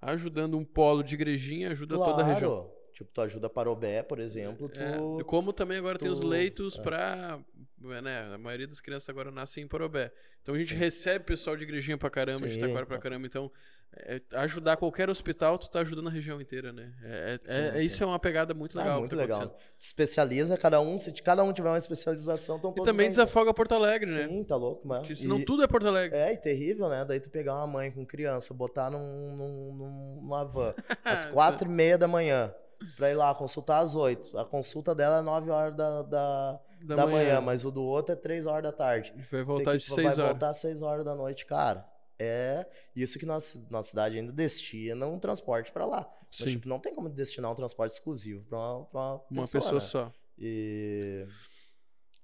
[0.00, 2.70] Ajudando um polo de igrejinha, ajuda toda a região.
[2.98, 4.80] Tipo, tu ajuda Parobé, por exemplo, tu...
[4.80, 6.82] É, como também agora tem os tu- leitos é.
[6.82, 7.38] pra.
[7.80, 10.12] Né, a maioria das crianças agora nascem em Porobé.
[10.42, 10.78] Então a gente Sim.
[10.80, 13.02] recebe pessoal de igrejinha pra caramba, de Sim, Taquara pra então.
[13.04, 13.26] caramba.
[13.28, 13.52] Então,
[13.94, 16.92] é, ajudar qualquer hospital, tu tá ajudando a região inteira, né?
[17.04, 17.78] É, é- Sim, é- sim.
[17.86, 18.96] Isso é uma pegada muito Ah, legal.
[18.96, 19.46] que muito tá legal.
[19.78, 23.10] Te especializa, cada um, se cada um tiver uma especialização, então E também bem.
[23.10, 24.26] desafoga Porto Alegre, né?
[24.26, 25.02] Sim, tá louco, mano.
[25.02, 26.18] Porque senão E- tudo é Porto Alegre.
[26.18, 27.04] É, e terrível, né?
[27.04, 31.72] Daí tu pegar uma mãe com criança, botar num, num- numa van às quatro e
[31.72, 32.52] meia da manhã,
[32.96, 34.36] pra ir lá consultar às oito.
[34.38, 37.16] A consulta dela é nove horas da, da, Da, da manhã.
[37.16, 37.40] manhã.
[37.40, 39.12] mas o do outro é três horas da tarde.
[39.30, 40.28] Vai voltar Tem de que- 6 vai horas.
[40.30, 41.84] voltar às seis horas da noite, cara.
[42.20, 46.08] É isso que nossa, nossa cidade ainda destina um transporte pra lá.
[46.30, 46.56] Mas, Sim.
[46.56, 49.74] tipo, não tem como destinar um transporte exclusivo pra uma, pra uma Uma pessoa, pessoa
[49.74, 49.80] né?
[49.80, 50.12] só.
[50.36, 51.26] E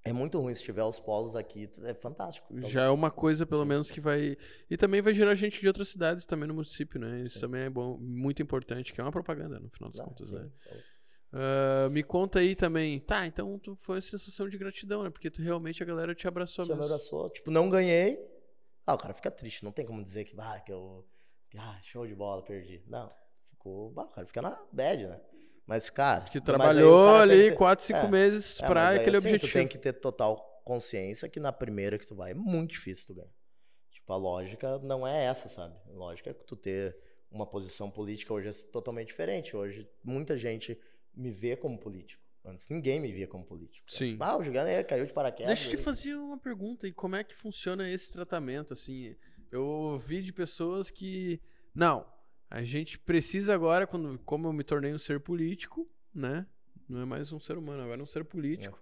[0.05, 2.53] é muito ruim se tiver os polos aqui, é fantástico.
[2.61, 3.69] Tá Já é uma coisa, pelo Sim.
[3.69, 4.37] menos, que vai.
[4.71, 7.23] E também vai gerar gente de outras cidades também no município, né?
[7.23, 7.41] Isso Sim.
[7.41, 10.51] também é bom, muito importante, que é uma propaganda, no final das Ah, contas, né?
[11.33, 13.01] Ah, me conta aí também.
[13.01, 15.11] Tá, então tu foi uma sensação de gratidão, né?
[15.11, 16.85] Porque tu, realmente a galera te abraçou me mesmo.
[16.85, 17.31] abraçou.
[17.31, 18.19] Tipo, não ganhei.
[18.87, 19.65] Ah, o cara fica triste.
[19.65, 21.05] Não tem como dizer que, ah, que eu.
[21.57, 22.83] ah, show de bola, perdi.
[22.87, 23.11] Não.
[23.51, 23.93] Ficou.
[23.97, 25.21] Ah, o cara fica na bad, né?
[25.67, 26.25] Mas, cara.
[26.25, 29.51] Que trabalhou cara ali ter- 4, 5 é, meses é, pra aquele assim, objetivo.
[29.51, 33.07] Tu tem que ter total consciência que na primeira que tu vai é muito difícil
[33.09, 33.33] tu ganhar.
[33.91, 35.75] Tipo, a lógica não é essa, sabe?
[35.89, 36.97] A lógica é que tu ter
[37.31, 39.57] uma posição política hoje é totalmente diferente.
[39.57, 40.79] Hoje, muita gente
[41.15, 42.23] me vê como político.
[42.45, 43.87] Antes ninguém me via como político.
[43.91, 44.17] Antes, Sim.
[44.21, 45.55] ah, o Gigante caiu de paraquedas.
[45.55, 46.87] Deixa eu te fazer uma pergunta.
[46.87, 48.75] E como é que funciona esse tratamento?
[48.75, 49.17] Assim,
[49.51, 51.41] eu ouvi de pessoas que.
[51.75, 52.07] Não,
[52.59, 56.47] a gente precisa agora, quando, como eu me tornei um ser político, né?
[56.89, 58.81] Não é mais um ser humano, agora é um ser político.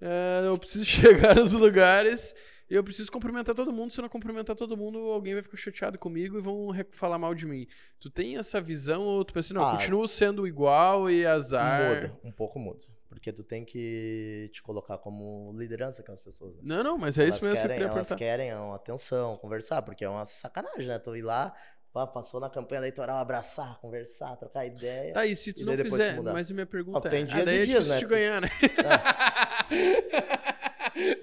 [0.00, 0.84] É, eu preciso
[1.32, 2.32] chegar nos lugares
[2.70, 3.90] E eu preciso cumprimentar todo mundo.
[3.92, 7.34] Se eu não cumprimentar todo mundo, alguém vai ficar chateado comigo e vão falar mal
[7.34, 7.66] de mim.
[7.98, 11.94] Tu tem essa visão ou tu pensa, não, Ah, continuo sendo igual e azar?
[11.94, 12.84] Muda, um pouco muda.
[13.08, 16.58] Porque tu tem que te colocar como liderança com as pessoas.
[16.58, 16.62] né?
[16.62, 18.16] Não, não, mas é isso elas mesmo que eu querem, queria elas perguntar.
[18.18, 20.98] querem uma atenção, conversar, porque é uma sacanagem, né?
[20.98, 21.54] Tu ir lá,
[21.92, 25.14] passou na campanha eleitoral, abraçar, conversar, trocar ideia.
[25.14, 27.44] Tá, e se tu E não fizer, se mas minha pergunta tem é, dias ah,
[27.44, 28.00] daí e é dias, difícil né?
[28.00, 28.48] de ganhar, né?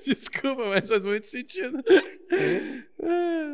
[0.06, 1.84] Desculpa, mas faz muito sentido.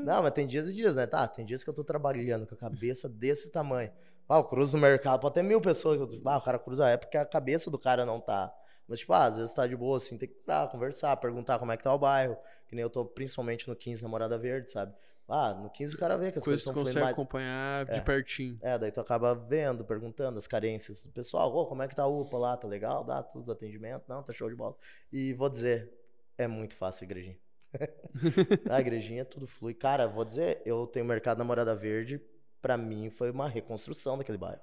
[0.04, 1.08] Não, mas tem dias e dias, né?
[1.08, 3.92] Tá, tem dias que eu tô trabalhando com a cabeça desse tamanho.
[4.30, 6.00] Ah, eu cruzo no mercado, pode ter mil pessoas.
[6.26, 8.54] Ah, o cara cruza, é porque a cabeça do cara não tá.
[8.88, 11.72] Mas, tipo, ah, às vezes tá de boa, assim, tem que parar, conversar, perguntar como
[11.72, 12.38] é que tá o bairro.
[12.68, 14.94] Que nem eu tô principalmente no 15 Namorada Verde, sabe?
[15.28, 17.14] Ah, no 15 o cara vê que as Coisa coisas tu estão consegue mais.
[17.14, 18.02] acompanhar de É.
[18.02, 18.60] pertinho.
[18.62, 21.54] É, daí tu acaba vendo, perguntando as carências do pessoal.
[21.56, 22.58] Ô, como é que tá a UPA lá?
[22.58, 23.04] Tá legal?
[23.06, 24.04] Dá tudo, atendimento?
[24.10, 24.76] Não, tá show de bola.
[25.12, 25.90] E vou dizer,
[26.38, 27.40] é muito fácil a igrejinha.
[28.70, 29.74] a igrejinha tudo flui.
[29.74, 32.22] Cara, vou dizer, eu tenho mercado na Morada Verde,
[32.62, 34.62] pra mim foi uma reconstrução daquele bairro.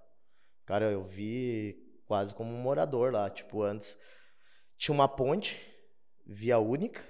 [0.66, 3.31] Cara, eu vi quase como um morador lá.
[3.31, 3.99] Tipo, antes
[4.77, 5.59] tinha uma ponte,
[6.27, 7.01] via única.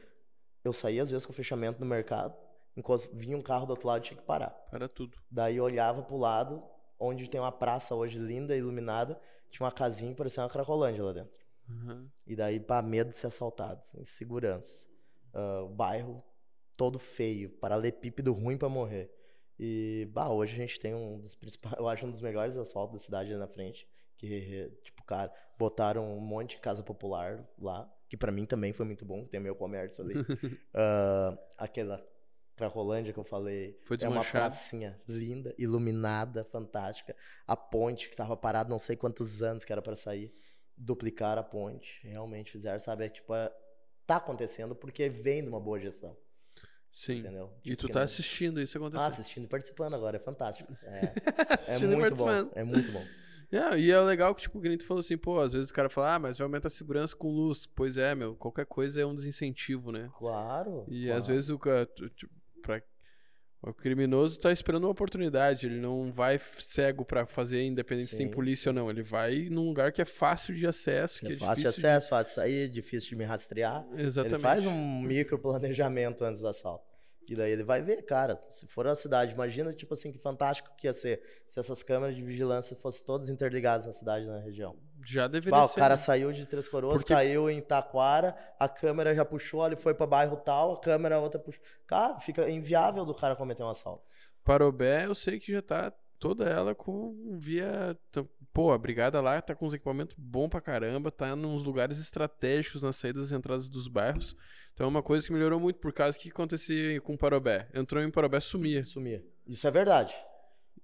[0.62, 2.36] Eu saía às vezes com o fechamento no mercado.
[2.78, 4.50] Enquanto vinha um carro do outro lado, tinha que parar.
[4.70, 5.18] Para tudo.
[5.28, 6.62] Daí eu olhava pro lado,
[6.96, 11.12] onde tem uma praça hoje linda, iluminada, tinha uma casinha que parecia uma cracolândia lá
[11.12, 11.40] dentro.
[11.68, 12.08] Aham.
[12.24, 14.86] E daí, pá, medo de ser assaltado, insegurança.
[15.34, 16.22] Ah, o bairro
[16.76, 19.12] todo feio, paralelepípedo ruim pra morrer.
[19.58, 23.00] E, bah, hoje a gente tem um dos principais, eu acho um dos melhores asfaltos
[23.00, 23.88] da cidade ali na frente.
[24.16, 28.86] Que, tipo, cara, botaram um monte de casa popular lá, que pra mim também foi
[28.86, 30.14] muito bom, tem meu comércio ali.
[30.72, 32.06] Ah, aquela
[32.58, 33.78] Cracolândia que eu falei.
[33.84, 37.14] Foi É uma pracinha linda, iluminada, fantástica.
[37.46, 40.34] A ponte que tava parada não sei quantos anos que era pra sair.
[40.76, 42.00] Duplicar a ponte.
[42.02, 43.04] Realmente fizeram, sabe?
[43.04, 43.50] É tipo, é-
[44.06, 46.16] tá acontecendo porque vem de uma boa gestão.
[46.92, 47.18] Sim.
[47.18, 47.52] Entendeu?
[47.64, 49.02] E Tipo, tu tá nem- assistindo isso acontecer.
[49.02, 50.72] Ah, assistindo e participando agora, é fantástico.
[50.82, 51.00] É,
[51.74, 52.50] é e muito bom.
[52.54, 53.04] É muito bom.
[53.50, 55.88] É, e é legal que, tipo, nem tu falou assim, pô, às vezes o cara
[55.88, 57.64] fala, ah, mas vai aumentar a segurança com luz.
[57.66, 60.10] Pois é, meu, qualquer coisa é um desincentivo, né?
[60.18, 60.84] Claro.
[60.86, 61.18] E claro.
[61.18, 62.82] às vezes o, ca- tu- tipo, pra-
[63.60, 68.28] o criminoso tá esperando uma oportunidade, ele não vai cego pra fazer, independente se tem
[68.28, 68.88] Sim, polícia ou não.
[68.88, 72.30] Ele vai num lugar que é fácil de acesso, é, É fácil de acesso, fácil
[72.30, 73.84] de sair, difícil de me rastrear.
[73.96, 74.34] Exatamente.
[74.34, 76.86] Ele faz um micro planejamento antes do assalto.
[77.28, 80.74] E daí ele vai ver, cara, se for a cidade, imagina, tipo assim, que fantástico
[80.78, 84.74] que ia ser se essas câmeras de vigilância fossem todas interligadas na cidade, na região.
[85.04, 85.78] Já deveria Bah, o ser.
[85.80, 85.98] cara né?
[85.98, 90.06] saiu de Três Coroas, Porque- caiu em Taquara, a câmera já puxou, ele foi pra
[90.06, 91.62] bairro tal, a câmera outra puxou.
[91.86, 94.02] Cara, fica inviável do cara cometer um assalto.
[94.44, 97.96] Parobé, eu sei que já tá toda ela com via.
[98.52, 102.82] Pô, a brigada lá tá com uns equipamentos bom pra caramba, tá nos lugares estratégicos
[102.82, 104.34] nas saídas e entradas dos bairros.
[104.74, 107.68] Então é uma coisa que melhorou muito por causa que acontecia com Parobé.
[107.74, 108.84] Entrou em Parobé, sumia.
[108.84, 109.24] Sumia.
[109.46, 110.14] Isso é verdade.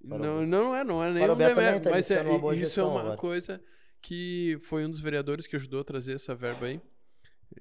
[0.08, 0.26] Parobé.
[0.28, 2.54] Não, não é, não é nem um Parobé demérito, tá mas é, iniciando uma boa
[2.54, 3.16] isso é uma agora.
[3.16, 3.60] coisa
[4.06, 6.80] que foi um dos vereadores que ajudou a trazer essa verba aí.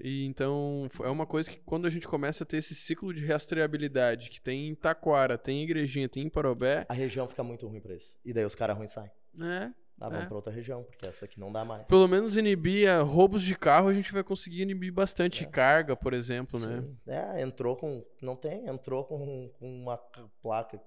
[0.04, 3.26] E então é uma coisa que quando a gente começa a ter esse ciclo de
[3.26, 7.68] rastreabilidade, que tem em Taquara, tem em Igrejinha, tem em Parobé, A região fica muito
[7.68, 8.18] ruim pra isso.
[8.26, 9.12] E daí os caras ruins saem.
[9.34, 9.74] né?
[10.02, 10.28] Ah, vamos É.
[10.28, 11.86] pra outra região, porque essa aqui não dá mais.
[11.86, 16.14] Pelo menos inibir ah, roubos de carro, a gente vai conseguir inibir bastante carga, por
[16.14, 16.78] exemplo, né?
[16.78, 16.82] É.
[16.82, 16.98] Sim.
[17.38, 18.04] É, entrou com.
[18.22, 19.96] Não tem, entrou com, com uma
[20.42, 20.82] placa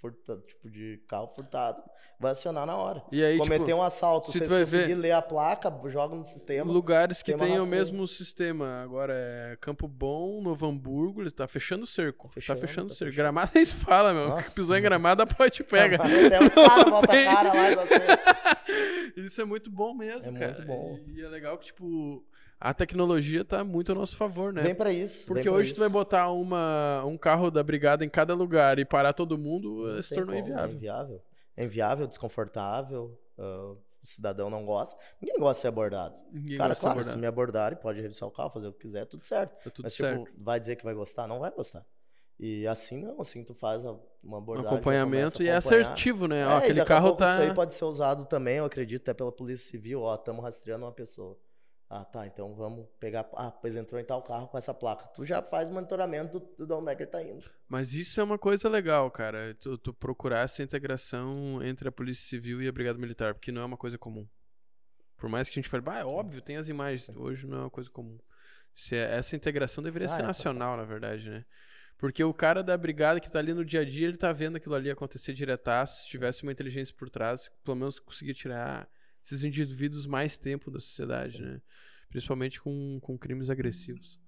[0.00, 1.82] furta, tipo de carro furtado.
[2.18, 3.02] Vai acionar na hora.
[3.10, 5.74] E aí, Cometer tipo, um assalto, se vocês tu vai conseguir ver- ler a placa,
[5.88, 6.70] joga no sistema.
[6.70, 8.82] lugares que têm o mesmo sistema.
[8.82, 12.28] Agora é Campo Bom, Novo Hamburgo, ele tá fechando o cerco.
[12.28, 13.10] Tá fechando, fechando, o tá cerco.
[13.10, 13.16] fechando.
[13.16, 14.28] Gramado nem se fala, meu.
[14.28, 14.50] Nossa.
[14.52, 15.96] Pisou em gramado, a pode pega.
[15.96, 17.26] Até o cara tem.
[17.26, 17.94] a cara lá e você.
[19.16, 20.52] Isso é muito bom mesmo, É cara.
[20.54, 20.98] muito bom.
[21.08, 22.24] E é legal que, tipo,
[22.60, 24.62] a tecnologia tá muito a nosso favor, né?
[24.62, 25.26] Vem pra isso.
[25.26, 25.92] Porque hoje tu vai isso.
[25.92, 30.02] botar uma, um carro da brigada em cada lugar e parar todo mundo, Não eh,
[30.02, 30.76] se tornou como, É inviável.
[30.76, 31.22] inviável.
[31.56, 33.18] É inviável, desconfortável.
[33.38, 34.98] ah, o cidadão não gosta.
[35.20, 36.18] Ninguém gosta de ser abordado.
[36.32, 39.24] Ninguém Cara, claro, se me abordarem, pode revisar o carro, fazer o que quiser, tudo
[39.26, 39.62] certo.
[39.62, 40.24] Tá tudo Mas, certo.
[40.24, 41.26] tipo, vai dizer que vai gostar?
[41.26, 41.84] Não vai gostar.
[42.38, 44.70] E assim não, assim tu faz uma Um abordagem.
[44.70, 46.40] já acompanhamento e é assertivo, né?
[46.40, 47.28] É, Ó, aquele carro tá.
[47.34, 50.00] Isso aí pode ser usado também, eu acredito, até pela Polícia Civil.
[50.00, 51.36] Ó, estamos rastreando uma pessoa.
[51.92, 53.28] Ah, tá, então vamos pegar.
[53.34, 55.08] Ah, pois entrou em tal carro com essa placa.
[55.08, 57.50] Tu já faz monitoramento do, de onde é que ele tá indo.
[57.68, 59.56] Mas isso é uma coisa legal, cara.
[59.56, 63.62] Tu, tu procurar essa integração entre a Polícia Civil e a Brigada Militar, porque não
[63.62, 64.24] é uma coisa comum.
[65.16, 67.08] Por mais que a gente fale, bah, é óbvio, tem as imagens.
[67.08, 68.20] Hoje não é uma coisa comum.
[68.76, 71.44] Se é- essa integração deveria Ah, ser é, nacional, na verdade, né?
[71.98, 74.56] Porque o cara da brigada que tá ali no dia a dia, ele tá vendo
[74.56, 76.04] aquilo ali acontecer diretaço.
[76.04, 78.88] Se tivesse uma inteligência por trás, pelo menos conseguia tirar
[79.24, 81.60] esses indivíduos mais tempo da sociedade, né?
[82.08, 84.20] Principalmente com, com crimes agressivos.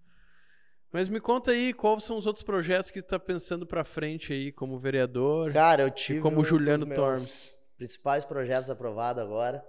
[0.92, 4.32] Mas me conta aí, quais são os outros projetos que tu tá pensando pra frente
[4.32, 5.50] aí, como vereador?
[5.50, 7.58] Cara, eu tive como um dos Juliano meus Tormes.
[7.78, 9.64] principais projetos aprovados agora,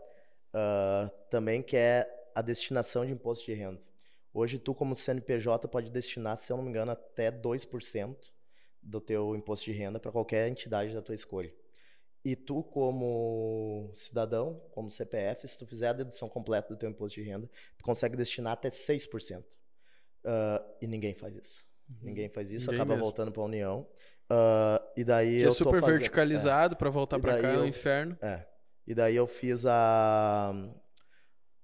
[0.53, 2.05] ah, também que é
[2.35, 3.81] a destinação de imposto de renda.
[4.33, 8.17] Hoje tu como CNPJ pode destinar, se eu não me engano, até 2%
[8.81, 11.53] do teu imposto de renda para qualquer entidade da tua escolha.
[12.25, 17.19] E tu como cidadão, como CPF, se tu fizer a dedução completa do teu imposto
[17.21, 19.43] de renda, tu consegue destinar até 6%.
[20.23, 21.65] Ah, e ninguém faz isso.
[22.01, 23.03] Ninguém faz isso, Ninguém acaba mesmo.
[23.05, 23.85] voltando para a União.
[24.29, 27.49] Ah, e daí Que eu é super fazendo- verticalizado pra voltar E pra daí cá,
[27.53, 28.17] é o inferno.
[28.21, 28.45] é.
[28.87, 30.53] E daí eu fiz a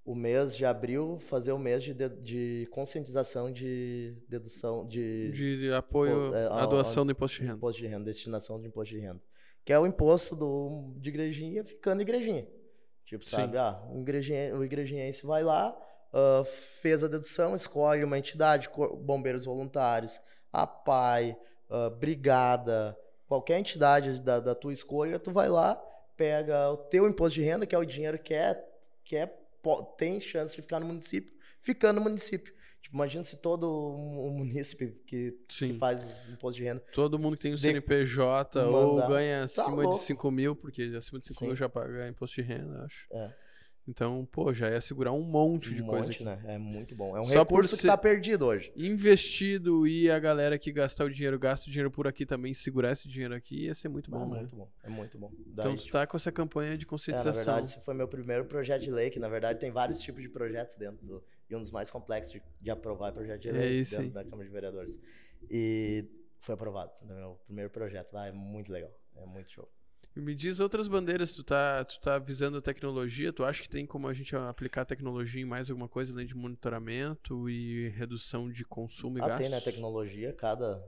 [0.05, 5.71] o mês de abril fazer o mês de, de, de conscientização de dedução de, De
[5.73, 7.57] apoio é, à doação do imposto de renda.
[7.57, 9.21] imposto de renda, destinação de imposto de renda.
[9.65, 12.47] Que é o imposto do, de igrejinha ficando igrejinha.
[13.05, 13.31] Tipo, Sim.
[13.31, 13.57] sabe?
[13.57, 15.75] Ah, o, igrejinha, o igrejinhense vai lá,
[16.13, 16.43] ah,
[16.81, 18.69] fez a dedução, escolhe uma entidade,
[19.01, 20.19] bombeiros voluntários,
[20.51, 21.37] a PAI,
[21.69, 25.75] ah, brigada, qualquer entidade da, da tua escolha, tu vai lá,
[26.15, 28.63] pega o teu imposto de renda, que é o dinheiro que é,
[29.03, 29.39] que é
[29.97, 32.53] tem chance de ficar no município, ficando no município.
[32.81, 37.43] Tipo, imagina se todo o município que, que faz imposto de renda Todo mundo que
[37.43, 39.07] tem o De- CNPJ ou mandar.
[39.09, 39.97] ganha Tá acima de louco.
[39.99, 41.57] 5 mil, porque acima de 5 mil Sim.
[41.57, 43.05] já paga imposto de renda, acho.
[43.11, 43.33] É.
[43.87, 46.23] Então, pô, já ia segurar um monte de um coisa monte, aqui.
[46.23, 46.39] né?
[46.45, 47.17] É muito bom.
[47.17, 48.71] É um Só recurso que tá perdido hoje.
[48.75, 52.91] Investido e a galera que gastar o dinheiro, gasta o dinheiro por aqui também, segurar
[52.91, 54.39] esse dinheiro aqui, ia ser muito Ah, bom, né?
[54.41, 54.69] muito bom.
[54.83, 55.31] É muito bom.
[55.41, 57.33] Então Daí, tu tipo, tá com essa campanha de é, na conscientização.
[57.33, 60.29] verdade, esse foi meu primeiro projeto de lei, que na verdade tem vários tipos de
[60.29, 61.23] projetos dentro do.
[61.49, 64.05] E um dos mais complexos de, de aprovar é projeto de É lei isso dentro
[64.07, 64.11] aí.
[64.11, 64.99] da Câmara de Vereadores.
[65.49, 66.05] E
[66.39, 66.91] foi aprovado.
[67.03, 68.11] Então, meu primeiro projeto.
[68.11, 68.91] Vai, é muito legal.
[69.15, 69.69] É muito show.
[70.15, 73.69] E me diz outras bandeiras, tu tá, tu tá visando a tecnologia, tu acha que
[73.69, 78.49] tem como a gente aplicar tecnologia em mais alguma coisa além de monitoramento e redução
[78.51, 79.41] de consumo e Ah, gastos?
[79.41, 79.61] tem, né?
[79.61, 80.83] Tecnologia, cada.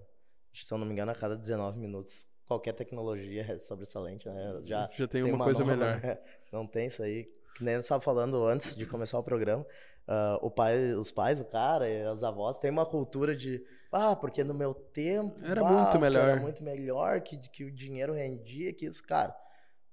[0.54, 4.60] Se eu não me engano, a cada 19 minutos, qualquer tecnologia é sobressalente, né?
[4.64, 6.02] Já, Já tem uma, coisa nova, melhor.
[6.02, 6.18] né?
[6.52, 7.26] Não tem isso aí.
[7.56, 9.66] Que nem eu estava falando antes de começar o programa.
[10.08, 13.64] Ah, o pai, os pais, o cara as avós têm uma cultura de.
[13.92, 15.40] Ah, porque no meu tempo.
[15.44, 19.04] Era bah, muito que melhor." Era muito melhor, que, que o dinheiro rendia, que isso,
[19.04, 19.36] cara.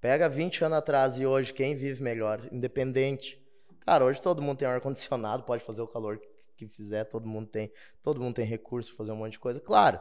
[0.00, 2.48] Pega 20 anos atrás e hoje, quem vive melhor?
[2.52, 3.42] Independente.
[3.80, 6.20] Cara, hoje todo mundo tem ar-condicionado, pode fazer o calor
[6.56, 7.72] que fizer, todo mundo tem.
[8.02, 9.60] Todo mundo tem recurso para fazer um monte de coisa.
[9.60, 10.00] Claro,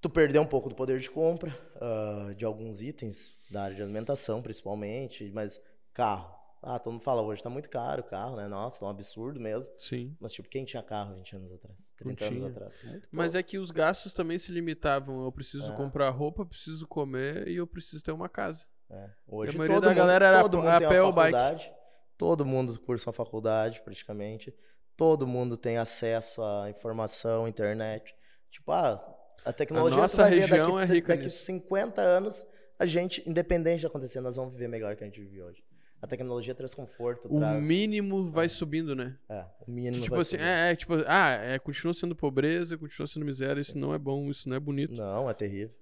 [0.00, 3.82] tu perdeu um pouco do poder de compra ah, de alguns itens da área de
[3.82, 5.60] alimentação, principalmente, mas
[5.94, 6.41] carro.
[6.64, 8.46] Ah, todo mundo fala, hoje tá muito caro o carro, né?
[8.46, 9.72] Nossa, tá um absurdo mesmo.
[9.76, 10.16] Sim.
[10.20, 11.92] Mas, tipo, quem tinha carro 20 anos atrás?
[11.96, 12.82] 30 Não anos atrás?
[12.84, 13.38] Muito Mas pouco.
[13.38, 15.24] é que os gastos também se limitavam.
[15.24, 15.76] Eu preciso É.
[15.76, 18.64] comprar roupa, preciso comer e eu preciso ter uma casa.
[18.88, 19.10] É.
[19.26, 21.32] Hoje a maioria todo da mundo, galera era todo mundo a pé uma ou bike.
[21.36, 21.72] faculdade,
[22.16, 24.54] todo mundo cursa uma faculdade, praticamente.
[24.96, 28.14] Todo mundo tem acesso à informação, internet.
[28.52, 29.02] Tipo, ah,
[29.44, 31.44] a tecnologia nossa vai ver região daqui, é rica daqui nisso.
[31.44, 32.46] 50 anos,
[32.78, 35.64] a gente, independente de acontecer, nós vamos viver melhor que a gente vive hoje.
[36.02, 37.64] A tecnologia traz conforto, O traz...
[37.66, 39.16] mínimo vai subindo, né?
[39.28, 40.44] É, o mínimo tipo vai assim, subir.
[40.44, 44.28] é, é, tipo, ah, é, continua sendo pobreza, continua sendo miséria, isso não é bom,
[44.28, 44.92] isso não é bonito.
[44.92, 45.72] Não, é terrível.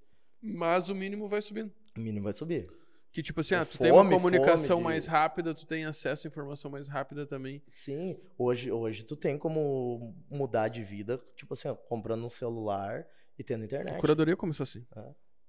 [0.42, 1.72] Mas o mínimo vai subindo.
[1.96, 2.68] O mínimo vai subir.
[3.12, 5.66] Que tipo assim, É ah, tu tem uma fome, comunicação fome de- mais rápida, tu
[5.66, 7.62] tem acesso à informação mais rápida também.
[7.70, 13.04] Sim, hoje, hoje tu tem como mudar de vida, tipo assim, ó, comprando um celular
[13.38, 13.96] e tendo internet.
[13.96, 14.84] A curadoria começou assim.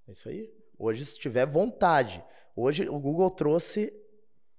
[0.08, 0.50] É isso aí.
[0.80, 2.24] Hoje, se tiver vontade,
[2.56, 3.94] hoje o Google trouxe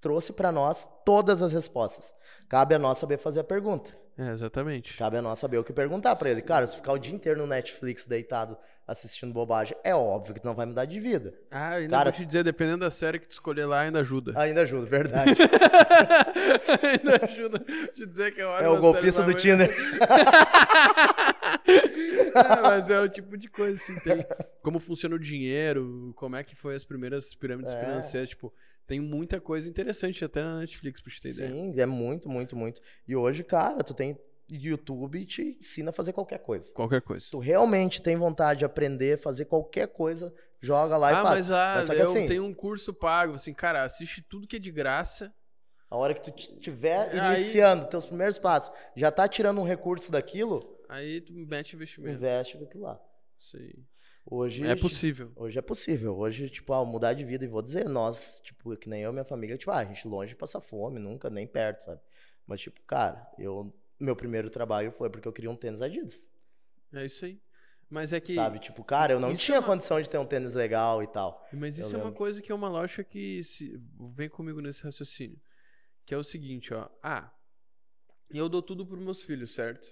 [0.02, 2.12] trouxe para nós todas as respostas.
[2.48, 3.90] Cabe a nós saber fazer a pergunta.
[4.18, 4.94] É, exatamente.
[4.98, 6.42] Cabe a nós saber o que perguntar para ele.
[6.42, 10.54] Cara, se ficar o dia inteiro no Netflix deitado assistindo bobagem, é óbvio que não
[10.54, 11.32] vai mudar de vida.
[11.50, 14.34] Ah, ainda Cara- vou te dizer, dependendo da série que tu escolher lá, ainda ajuda.
[14.38, 15.30] Ainda ajuda, verdade.
[16.82, 17.58] ainda ajuda.
[17.94, 19.70] Te dizer que eu olho é o golpista do Tinder.
[22.34, 24.24] É, mas é o tipo de coisa assim, tem
[24.62, 27.80] como funciona o dinheiro, como é que foi as primeiras pirâmides É.
[27.80, 28.52] financeiras, tipo,
[28.86, 31.50] tem muita coisa interessante até na Netflix pra te ter ideia.
[31.50, 32.80] Sim, é muito, muito, muito.
[33.06, 34.18] E hoje, cara, tu tem
[34.48, 36.72] YouTube e te ensina a fazer qualquer coisa.
[36.74, 37.24] Qualquer coisa.
[37.24, 41.40] Se tu realmente tem vontade de aprender, fazer qualquer coisa, joga lá e ah, faz.
[41.40, 44.56] mas, ah, Mas que eu assim- tenho um curso pago, assim, cara, assiste tudo que
[44.56, 45.33] é de graça.
[45.88, 50.10] A hora que tu estiver Aí- iniciando teus primeiros passos, já tá tirando um recurso
[50.10, 52.14] daquilo, Aí tu mete investimento.
[52.16, 53.00] investe com aquilo lá.
[53.38, 53.74] Isso aí.
[54.25, 55.33] Hoje É possível.
[55.35, 56.16] Hoje é possível.
[56.16, 57.44] Hoje, tipo, ah, mudar de vida.
[57.44, 60.06] E vou dizer, nós, tipo, que nem eu e minha família, tipo, ah, a gente
[60.06, 62.00] longe de passar fome, nunca, nem perto, sabe?
[62.46, 63.73] Mas, tipo, cara, eu.
[64.00, 66.27] Meu primeiro trabalho foi porque eu queria um tênis Adidas.
[66.92, 67.40] É isso aí.
[67.88, 68.35] Mas é que.
[68.35, 68.58] Sabe?
[68.58, 71.06] Tipo, cara, eu não Isso tinha é uma- condição de ter um tênis legal e
[71.06, 71.46] tal.
[71.52, 73.79] Mas Eu isso é uma coisa que é uma lógica que se...
[74.14, 75.38] vem comigo nesse raciocínio.
[76.06, 76.88] Que é o seguinte, ó.
[77.02, 77.31] Ah,
[78.31, 79.87] eu dou tudo pros meus filhos, certo?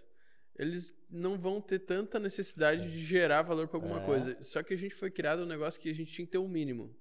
[0.58, 4.04] Eles não vão ter tanta necessidade de gerar valor para alguma É.
[4.06, 4.36] coisa.
[4.42, 6.48] Só que a gente foi criado um negócio que a gente tinha que ter um
[6.48, 6.94] mínimo.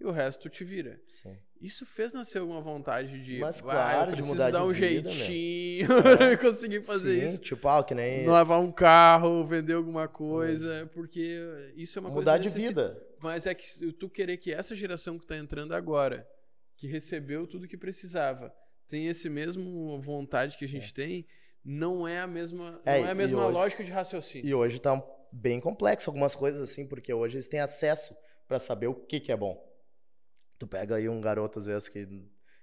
[0.00, 1.00] E o resto te vira.
[1.06, 1.36] Sim.
[1.60, 3.38] Isso fez nascer alguma vontade de.
[3.38, 7.20] Mas "Ah, claro, eu de mudar dar de um vida, meu." jeitinho pra conseguir fazer
[7.20, 7.38] Sim, isso.
[7.40, 11.38] Tipo, ah, que nem Lavar um carro, vender alguma coisa, porque
[11.76, 13.06] isso é uma mudar coisa de necessi- vida.
[13.20, 16.26] Mas é que tu querer que essa geração que tá entrando agora,
[16.76, 18.52] que recebeu tudo que precisava,
[18.88, 21.24] tem esse mesmo vontade que a gente tem,
[21.64, 24.48] não é a mesma, É, não é a e mesma hoje- lógica de raciocínio.
[24.48, 28.14] E hoje tá bem complexo algumas coisas assim, porque hoje eles têm acesso
[28.48, 29.62] pra saber o que que é bom.
[30.58, 32.06] Tu pega aí um garoto, às vezes, que,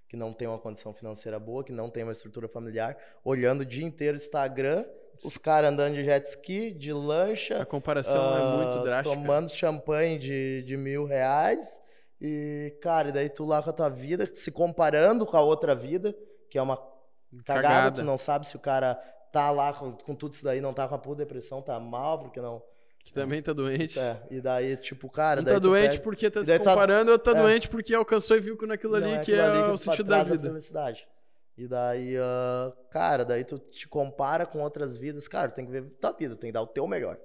[0.08, 3.66] que não tem uma condição financeira boa, que não tem uma estrutura familiar, olhando o
[3.66, 4.86] dia inteiro Instagram,
[5.24, 9.16] os caras andando de jet ski, de lancha, A comparação é ah, muito drástica.
[9.16, 11.82] tomando champanhe de, de mil reais.
[12.22, 15.76] E, cara, e daí tu lá com a tua vida, se comparando com a outra
[15.76, 16.16] vida,
[16.50, 16.78] que é uma
[17.46, 17.92] cagada, Cagada.
[18.02, 18.96] tu não sabe se o cara
[19.32, 22.20] tá lá com, com tudo isso daí, não tá com a puta depressão, tá mal,
[22.20, 22.62] porque não.
[23.04, 23.98] Que também tá doente.
[24.00, 27.40] É, e daí, tipo, cara, Um tá doente pega- porque tá se comparando, outro tá
[27.40, 27.42] é.
[27.42, 30.10] doente porque alcançou e viu que naquilo ali não que é ali o te sentido
[30.10, 30.48] da vida.
[30.50, 31.08] felicidade.
[31.58, 35.84] E daí, ah, cara, daí tu te compara com outras vidas, cara, tem que ver
[36.00, 37.18] tua vida, tem que dar o teu melhor.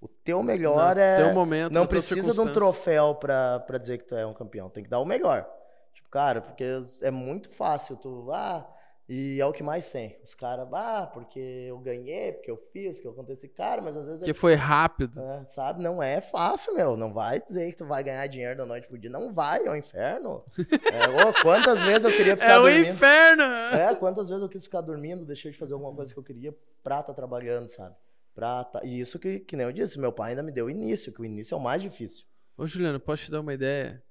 [0.00, 1.24] O teu melhor No é.
[1.24, 4.70] teu momento, não precisa de um troféu pra, pra dizer que tu é um campeão.
[4.70, 5.48] Tem que dar o melhor.
[5.94, 6.64] Tipo, cara, porque
[7.02, 8.30] é muito fácil tu.
[8.32, 8.64] Ah,
[9.08, 10.18] e é o que mais tem.
[10.22, 13.48] Os caras, ah, porque eu ganhei, porque eu fiz, que eu aconteci.
[13.48, 15.18] Cara, mas às vezes é Porque foi rápido.
[15.20, 15.82] é, sabe?
[15.82, 16.96] Não é fácil, meu.
[16.96, 19.08] Não vai dizer que tu vai ganhar dinheiro da noite pro dia.
[19.10, 20.44] Não vai, é o inferno.
[20.92, 22.88] É, ô, quantas vezes eu queria ficar É o dormindo.
[22.88, 23.42] inferno!
[23.44, 26.54] É, quantas vezes eu quis ficar dormindo, deixei de fazer alguma coisa que eu queria
[26.82, 27.94] pra estar trabalhando, sabe?
[28.34, 30.70] Pra tá- E isso que, que nem eu disse, meu pai ainda me deu o
[30.70, 32.24] início, que o início é o mais difícil.
[32.56, 34.02] Ô, Juliano, posso te dar uma ideia?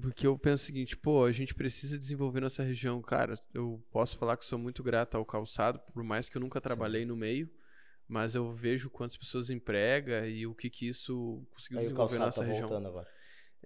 [0.00, 3.00] Porque eu penso o seguinte, pô, a gente precisa desenvolver nossa região.
[3.02, 6.60] Cara, eu posso falar que sou muito grato ao calçado, por mais que eu nunca
[6.60, 7.50] trabalhei no meio,
[8.06, 12.40] mas eu vejo quantas pessoas emprega e o que que isso conseguiu Aí desenvolver nossa
[12.40, 12.68] tá região.
[12.68, 13.08] voltando agora.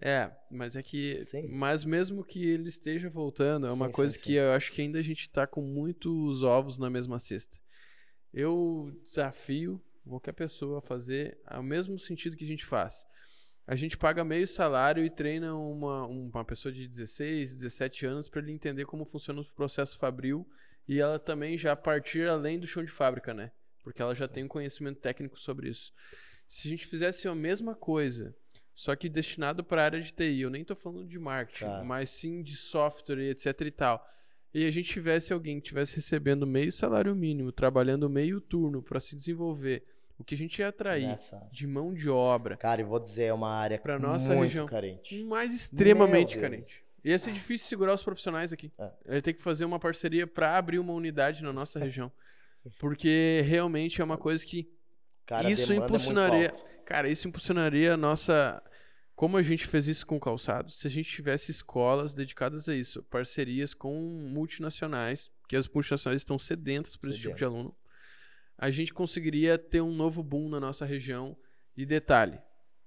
[0.00, 1.22] É, mas é que.
[1.22, 1.48] Sim.
[1.48, 4.20] Mas mesmo que ele esteja voltando, é uma Sim, sim, coisa sim.
[4.20, 7.58] que eu acho que ainda a gente tá com muitos ovos na mesma cesta.
[8.32, 13.04] Eu desafio qualquer pessoa a fazer o mesmo sentido que a gente faz.
[13.66, 18.40] A gente paga meio salário e treina uma, uma pessoa de 16, 17 anos para
[18.40, 20.46] ele entender como funciona o processo fabril
[20.88, 23.52] e ela também já partir além do chão de fábrica, né?
[23.84, 25.92] Porque ela já tem um conhecimento técnico sobre isso.
[26.48, 28.34] Se a gente fizesse a mesma coisa,
[28.74, 31.84] só que destinado para a área de TI, eu nem tô falando de marketing, Tá.
[31.84, 34.08] mas sim de software e etc e tal.
[34.52, 39.00] E a gente tivesse alguém que estivesse recebendo meio salário mínimo, trabalhando meio turno para
[39.00, 39.84] se desenvolver,
[40.22, 41.46] o que a gente ia atrair Nessa.
[41.52, 44.66] de mão de obra, Cara, e vou dizer, é uma área Pra nossa muito região.
[44.66, 45.22] carente.
[45.24, 46.84] mais extremamente carente.
[47.04, 48.72] Ia ser difícil segurar os profissionais aqui.
[48.78, 49.16] É.
[49.16, 52.10] Ia ter que fazer uma parceria para abrir uma unidade na nossa região.
[52.78, 54.70] Porque realmente é uma coisa que
[55.26, 56.52] Cara, isso é impulsionaria.
[56.86, 58.62] cara, isso impulsionaria a nossa.
[59.16, 62.74] Como a gente fez isso com o calçado, se a gente tivesse escolas dedicadas a
[62.74, 63.94] isso, parcerias com
[64.32, 67.74] multinacionais, que as multinacionais estão sedentas por esse tipo de aluno,
[68.58, 71.36] a gente conseguiria ter um novo boom na nossa região.
[71.76, 72.38] E detalhe,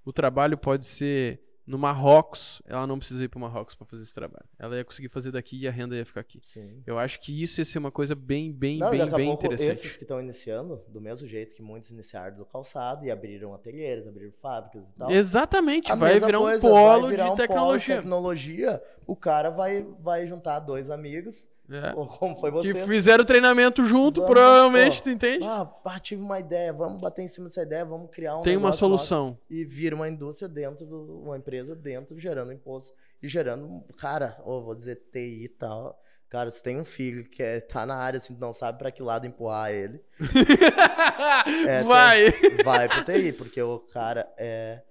[0.03, 4.03] o trabalho pode ser no Marrocos, ela não precisa ir para o Marrocos para fazer
[4.03, 4.45] esse trabalho.
[4.59, 6.39] Ela ia conseguir fazer daqui e a renda ia ficar aqui.
[6.43, 6.83] Sim.
[6.85, 9.27] Eu acho que isso ia ser uma coisa bem, bem, Não, bem, daqui a bem
[9.29, 9.71] pouco interessante.
[9.79, 14.07] esses que estão iniciando, do mesmo jeito que muitos iniciaram do calçado e abriram ateliês,
[14.07, 15.09] abriram fábricas e tal.
[15.09, 17.95] Exatamente, A vai virar um coisa, polo vai virar de um polo de tecnologia.
[17.95, 18.83] tecnologia.
[19.07, 21.91] O cara vai, vai juntar dois amigos, É.
[21.93, 22.73] como foi você.
[22.73, 25.43] Que fizeram treinamento junto, Vamos, provavelmente, tu entende?
[25.43, 28.67] Ah, tive uma ideia, vamos bater em cima dessa ideia, vamos criar um Tem uma
[28.67, 28.79] nosso.
[28.79, 29.37] solução.
[29.49, 34.63] E vira uma indústria dentro, do, uma empresa dentro, gerando imposto e gerando, cara, ou
[34.63, 35.99] vou dizer TI e tal.
[36.29, 39.01] Cara, se tem um filho que é, tá na área, assim, não sabe pra que
[39.01, 40.01] lado empurrar ele,
[41.67, 42.25] É, vai!
[42.63, 44.81] vai pro TI, porque o cara é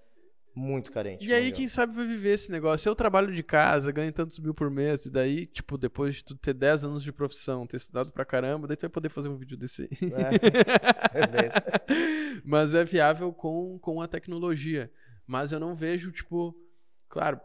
[0.54, 1.26] muito carente.
[1.26, 2.88] E aí, quem sabe vai viver esse negócio.
[2.88, 6.36] Eu trabalho de casa, ganho tantos mil por mês, e daí, tipo, depois de tu
[6.36, 9.36] ter 10 anos de profissão, ter estudado pra caramba, daí tu vai poder fazer um
[9.36, 10.12] vídeo desse aí.
[11.12, 12.42] É, desse.
[12.44, 14.90] Mas é viável com, com a tecnologia.
[15.26, 16.54] Mas eu não vejo, tipo,
[17.08, 17.40] claro,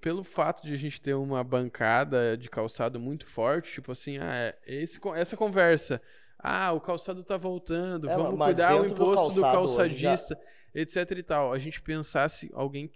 [0.00, 4.34] pelo fato de a gente ter uma bancada de calçado muito forte, tipo assim, ah,
[4.34, 6.02] é esse, essa conversa.
[6.38, 9.52] Ah, o calçado tá voltando, É, vamos mas cuidar o do imposto do, calçado já-
[9.52, 10.40] calçadista,
[10.74, 11.52] etc e tal.
[11.52, 12.90] A gente pensasse, alguém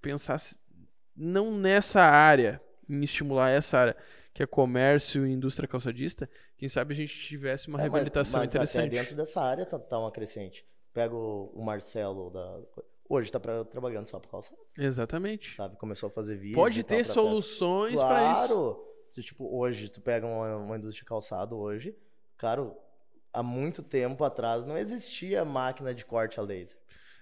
[0.00, 0.58] pensasse
[1.16, 3.96] não nessa área, em estimular essa área,
[4.32, 8.40] que é comércio e indústria calçadista, quem sabe a gente tivesse uma É, mas- reabilitação
[8.40, 8.86] mas interessante.
[8.86, 10.64] Até dentro dessa área tá, tá uma crescente.
[10.92, 12.60] Pega o, o Marcelo da.
[13.10, 15.54] Hoje tá pra- trabalhando só por calçado, Exatamente.
[15.54, 15.76] sabe?
[15.76, 16.54] Começou a fazer vídeo.
[16.54, 18.48] Pode ter soluções pra isso.
[18.48, 18.84] Claro!
[19.22, 21.96] Tipo, hoje, tu pega uma, uma indústria de calçado hoje,
[22.38, 22.62] cara,
[23.32, 26.78] há muito tempo atrás não existia máquina de corte a laser.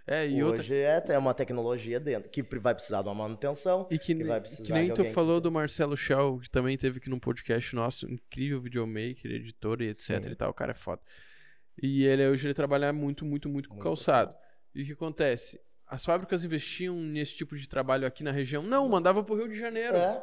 [0.07, 0.61] É, e outra.
[0.61, 3.89] Hoje é, é uma tecnologia dentro, que vai precisar de uma manutenção.
[3.91, 5.43] E que, que vai que precisar nem de tu que falou tem.
[5.43, 10.23] do Marcelo Shell, que também teve aqui num podcast nosso, incrível videomaker, editor e etc
[10.23, 10.31] Sim.
[10.31, 11.03] e tal, o cara é foda.
[11.83, 14.33] E ele hoje ele trabalha muito, muito, muito com Muito calçado.
[14.73, 15.61] E o que acontece?
[15.89, 18.62] As fábricas investiam nesse tipo de trabalho aqui na região?
[18.62, 19.97] Não, mandava pro Rio de Janeiro.
[19.97, 20.23] É.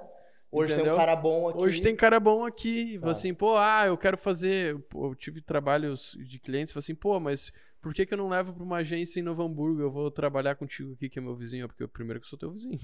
[0.54, 0.94] Hoje Entendeu?
[0.94, 1.58] tem um cara bom aqui.
[1.60, 3.00] Hoje tem cara bom aqui.
[3.00, 3.12] Sabe?
[3.12, 4.78] Assim, pô, ah, eu quero fazer.
[4.90, 7.52] pô, Eu tive trabalhos de clientes, falei assim, pô, mas
[7.82, 9.82] por que, que eu não levo pra uma agência em Novo Hamburgo?
[9.82, 12.40] Eu vou trabalhar contigo aqui, que é meu vizinho, porque eu primeiro que eu sou
[12.40, 12.78] teu vizinho.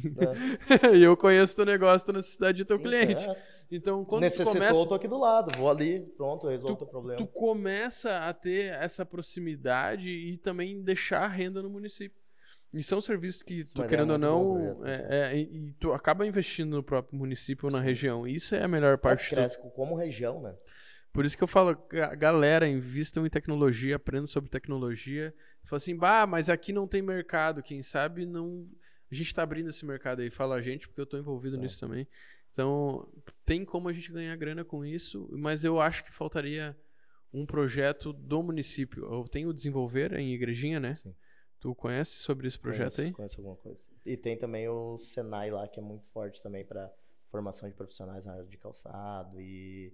[0.84, 0.98] É.
[0.98, 3.30] e eu conheço teu negócio, tua necessidade do teu Sim, cliente.
[3.30, 3.36] é.
[3.72, 5.56] Então, quando tu Necessitou, começa, eu tô aqui do lado.
[5.58, 7.18] Vou ali, pronto, resolvo o teu problema.
[7.18, 12.20] tu começa a ter essa proximidade e também deixar a renda no município.
[12.72, 14.86] E são serviços que, tu querendo ou não, projeto.
[14.86, 17.84] é, é, e, tu acaba investindo no próprio município ou na Sim.
[17.86, 18.28] região.
[18.28, 19.36] Isso é a melhor parte de tudo.
[19.40, 20.56] cresce como região, né?
[21.12, 25.34] Por isso que eu falo, ga- galera, invistam em tecnologia, aprendam sobre tecnologia.
[25.66, 27.64] Fala assim, bah, mas aqui não tem mercado.
[27.64, 28.68] Quem sabe não.
[29.12, 30.30] A gente tá abrindo esse mercado aí.
[30.30, 31.60] Fala a gente, porque eu tô envolvido É.
[31.60, 32.08] nisso também.
[32.52, 33.12] Então,
[33.46, 36.78] tem como a gente ganhar grana com isso, mas eu acho que faltaria
[37.34, 39.04] um projeto do município.
[39.12, 40.94] Eu tenho o Desenvolver em Igrejinha, né?
[40.96, 41.16] Sim.
[41.60, 43.12] Tu conhece sobre esse projeto conheço, aí?
[43.12, 43.84] Conheço alguma coisa.
[44.06, 46.92] E tem também o Senai lá, que é muito forte também para
[47.30, 49.94] formação de profissionais na área de calçado e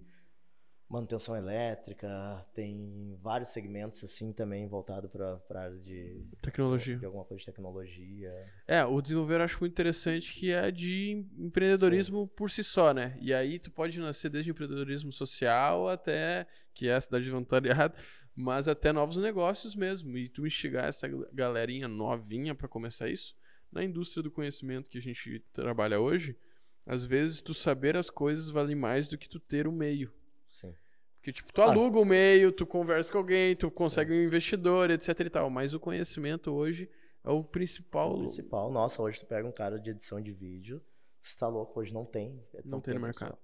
[0.88, 2.46] manutenção elétrica.
[2.54, 6.96] Tem vários segmentos assim também voltado para a área de Tecnologia.
[6.96, 8.32] de alguma coisa de tecnologia.
[8.66, 13.16] É, o desenvolver eu acho muito interessante que é de empreendedorismo por si só, né?
[13.20, 17.94] E aí tu pode nascer desde empreendedorismo social até, que é a cidade de voluntariado,
[18.36, 20.16] mas até novos negócios mesmo.
[20.18, 23.34] E tu instigar essa galerinha novinha pra começar isso,
[23.72, 26.36] na indústria do conhecimento que a gente trabalha hoje,
[26.84, 30.12] às vezes tu saber as coisas vale mais do que tu ter o meio.
[30.50, 30.74] Sim.
[31.16, 35.18] Porque, tipo, tu aluga o meio, tu conversa com alguém, tu consegue um investidor, etc
[35.18, 35.50] e tal.
[35.50, 36.88] Mas o conhecimento hoje
[37.24, 38.12] é o principal.
[38.12, 40.80] O principal, nossa, hoje tu pega um cara de edição de vídeo,
[41.20, 42.40] você tá louco, hoje não tem.
[42.54, 43.36] é Não tem no mercado.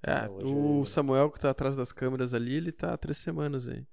[0.00, 3.66] É, É, o Samuel que tá atrás das câmeras ali, ele tá há três semanas
[3.66, 3.84] aí.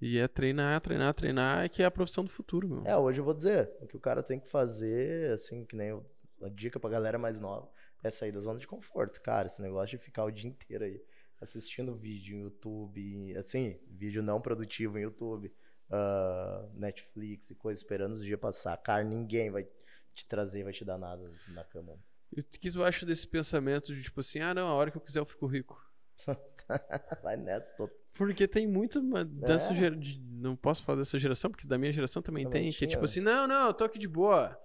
[0.00, 2.84] E é treinar, treinar, treinar, é que é a profissão do futuro, meu.
[2.84, 5.88] É, hoje eu vou dizer, o que o cara tem que fazer, assim, que nem
[5.88, 6.04] eu,
[6.42, 7.68] a dica pra galera mais nova,
[8.04, 9.48] é sair da zona de conforto, cara.
[9.48, 11.02] Esse negócio de ficar o dia inteiro aí
[11.40, 15.52] assistindo vídeo em YouTube, assim, vídeo não produtivo em YouTube,
[15.90, 18.76] ah, Netflix e coisa, esperando os dias passar.
[18.78, 19.66] Cara, ninguém vai
[20.14, 21.98] te trazer, vai te dar nada na cama.
[22.34, 24.96] E o que tu acha desse pensamento de tipo assim, ah não, a hora que
[24.96, 25.80] eu quiser eu fico rico?
[27.22, 27.88] vai nessa, tô...
[28.16, 29.74] Porque tem muito uma- dessa É.
[29.74, 32.84] gera- de- não posso falar dessa geração, porque da minha geração também, Também tem, que
[32.84, 33.04] é tipo né?
[33.04, 34.58] assim, não, não, eu tô aqui de boa.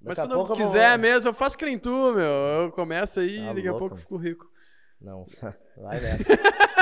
[0.00, 2.24] Mas Daqui a quando eu eu vou- quiser mesmo, eu faço que nem tu, meu.
[2.24, 3.78] Eu começo aí Tá e daqui a louco.
[3.80, 4.50] pouco eu fico rico.
[5.00, 5.26] Não,
[5.76, 6.32] vai nessa.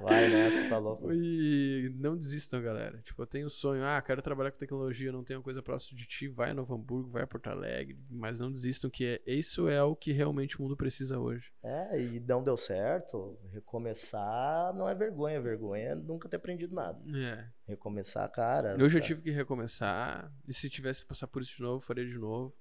[0.00, 1.12] Vai nessa, tá louco.
[1.12, 3.02] E não desistam, galera.
[3.02, 6.06] Tipo, eu tenho o sonho, ah, quero trabalhar com tecnologia, não tenho coisa próxima de
[6.06, 9.68] ti, vai a Novo Hamburgo, vai a Porto Alegre, mas não desistam que é, isso
[9.68, 11.52] é o que realmente o mundo precisa hoje.
[11.62, 16.98] É, e não deu certo, recomeçar não é vergonha, vergonha é nunca ter aprendido nada.
[17.16, 17.46] É.
[17.66, 18.76] Recomeçar, cara.
[18.78, 21.80] Eu já cara, tive que recomeçar, e se tivesse que passar por isso de novo,
[21.80, 22.54] faria de novo.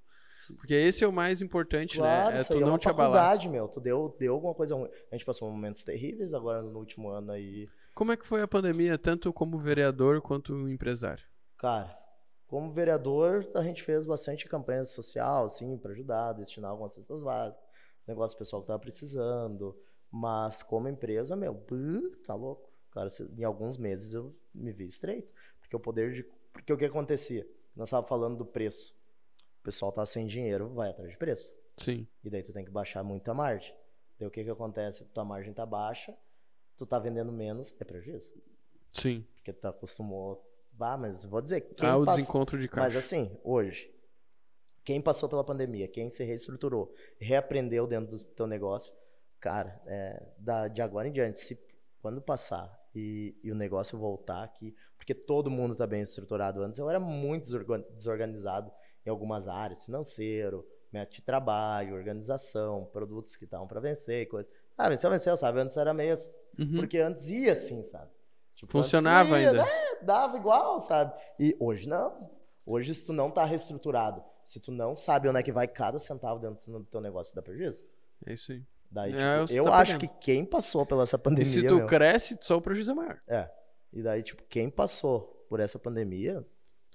[0.58, 2.42] Porque esse é o mais importante, Claro, né?
[2.42, 3.14] É tu é não uma te abalar.
[3.14, 3.68] faculdade, meu.
[3.68, 4.90] Tu deu, deu alguma coisa ruim.
[5.12, 7.68] A gente passou momentos terríveis agora no último ano aí.
[7.94, 11.24] Como é que foi a pandemia, tanto como vereador quanto empresário?
[11.58, 11.98] Cara,
[12.48, 17.62] como vereador, a gente fez bastante campanha social, assim, pra ajudar, destinar algumas cestas básicas,
[18.08, 19.76] negócio pessoal que tava precisando.
[20.12, 22.70] Mas como empresa, meu, buh, tá louco.
[22.92, 25.32] Cara, em alguns meses eu me vi estreito.
[25.60, 26.24] Porque o poder de.
[26.52, 27.48] Porque o que acontecia?
[27.76, 28.96] Nós tava falando do preço.
[29.70, 31.56] O pessoal tá sem dinheiro, vai atrás de preço.
[31.78, 32.08] Sim.
[32.24, 33.72] E daí tu tem que baixar muito a margem.
[34.18, 35.06] Daí o que que acontece?
[35.06, 36.18] Tua margem tá baixa,
[36.76, 38.34] tu tá vendendo menos, é prejuízo.
[38.92, 39.24] Sim.
[39.36, 40.44] Porque tu acostumou.
[40.80, 42.88] Ah, mas vou dizer, quem Há o desencontro de caixa.
[42.88, 43.94] Mas assim, hoje,
[44.84, 48.92] quem passou pela pandemia, quem se reestruturou, reaprendeu dentro do teu negócio,
[49.40, 51.60] cara, é, da, de agora em diante, se
[52.02, 56.80] quando passar e, e o negócio voltar aqui, porque todo mundo tá bem estruturado antes,
[56.80, 58.72] eu era muito desorgan- desorganizado
[59.06, 64.48] em algumas áreas, financeiro, método de trabalho, organização, produtos que estavam para vencer, e coisa.
[64.78, 65.60] Ah, venceu, venceu, sabe?
[65.60, 66.14] Antes era meio.
[66.14, 66.76] assim, Uhum.
[66.76, 68.12] Porque antes ia assim, sabe?
[68.56, 69.64] Tipo, Funcionava ia, ainda.
[69.64, 69.70] né?
[70.02, 71.14] Dava igual, sabe?
[71.40, 72.30] E hoje não.
[72.66, 75.98] Hoje, se tu não tá reestruturado, se tu não sabe onde é que vai cada
[76.00, 77.88] centavo dentro do teu negócio, dá prejuízo.
[78.26, 78.62] É isso aí.
[78.92, 80.12] Daí, É, tipo, você eu tá acho pegando.
[80.14, 81.46] que quem passou pela essa E pandemia.
[81.62, 83.22] se tu meu, cresce, só o prejuízo é maior.
[83.28, 83.50] É.
[83.94, 86.46] E daí, tipo, quem passou por essa pandemia,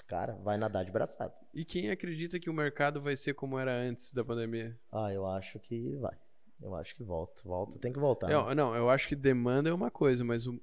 [0.07, 1.35] cara, vai nadar de braçada.
[1.53, 4.79] E quem acredita que o mercado vai ser como era antes da pandemia?
[4.93, 6.17] Ah, eu acho que vai.
[6.63, 7.43] Eu acho que volta.
[7.45, 8.29] Volta, tem que voltar.
[8.29, 8.35] né?
[8.35, 10.59] Eu- não, eu acho que demanda é uma coisa, mas o,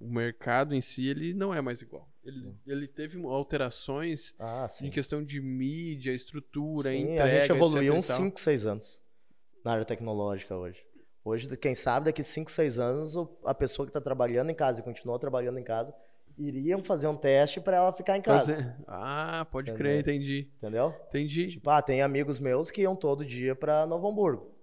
[0.00, 2.08] o mercado em si, ele não é mais igual.
[2.24, 7.94] Ele, ele teve alterações Ah, em questão de mídia, estrutura, Sim, entrega, a gente evoluiu
[7.94, 8.16] uns tal.
[8.16, 9.02] 5, 6 anos
[9.64, 10.80] na área tecnológica hoje.
[11.24, 14.84] Hoje, quem sabe, daqui 5, 6 anos, a pessoa que está trabalhando em casa e
[14.84, 15.92] continua trabalhando em casa,
[16.38, 18.54] iriam fazer um teste para ela ficar em casa.
[18.54, 19.78] Fazer- Ah, pode Entendeu?
[19.86, 20.50] crer, entendi.
[20.58, 20.94] Entendeu?
[21.08, 21.48] Entendi.
[21.48, 24.54] Tipo, ah, tem amigos meus que iam todo dia para Novo Hamburgo.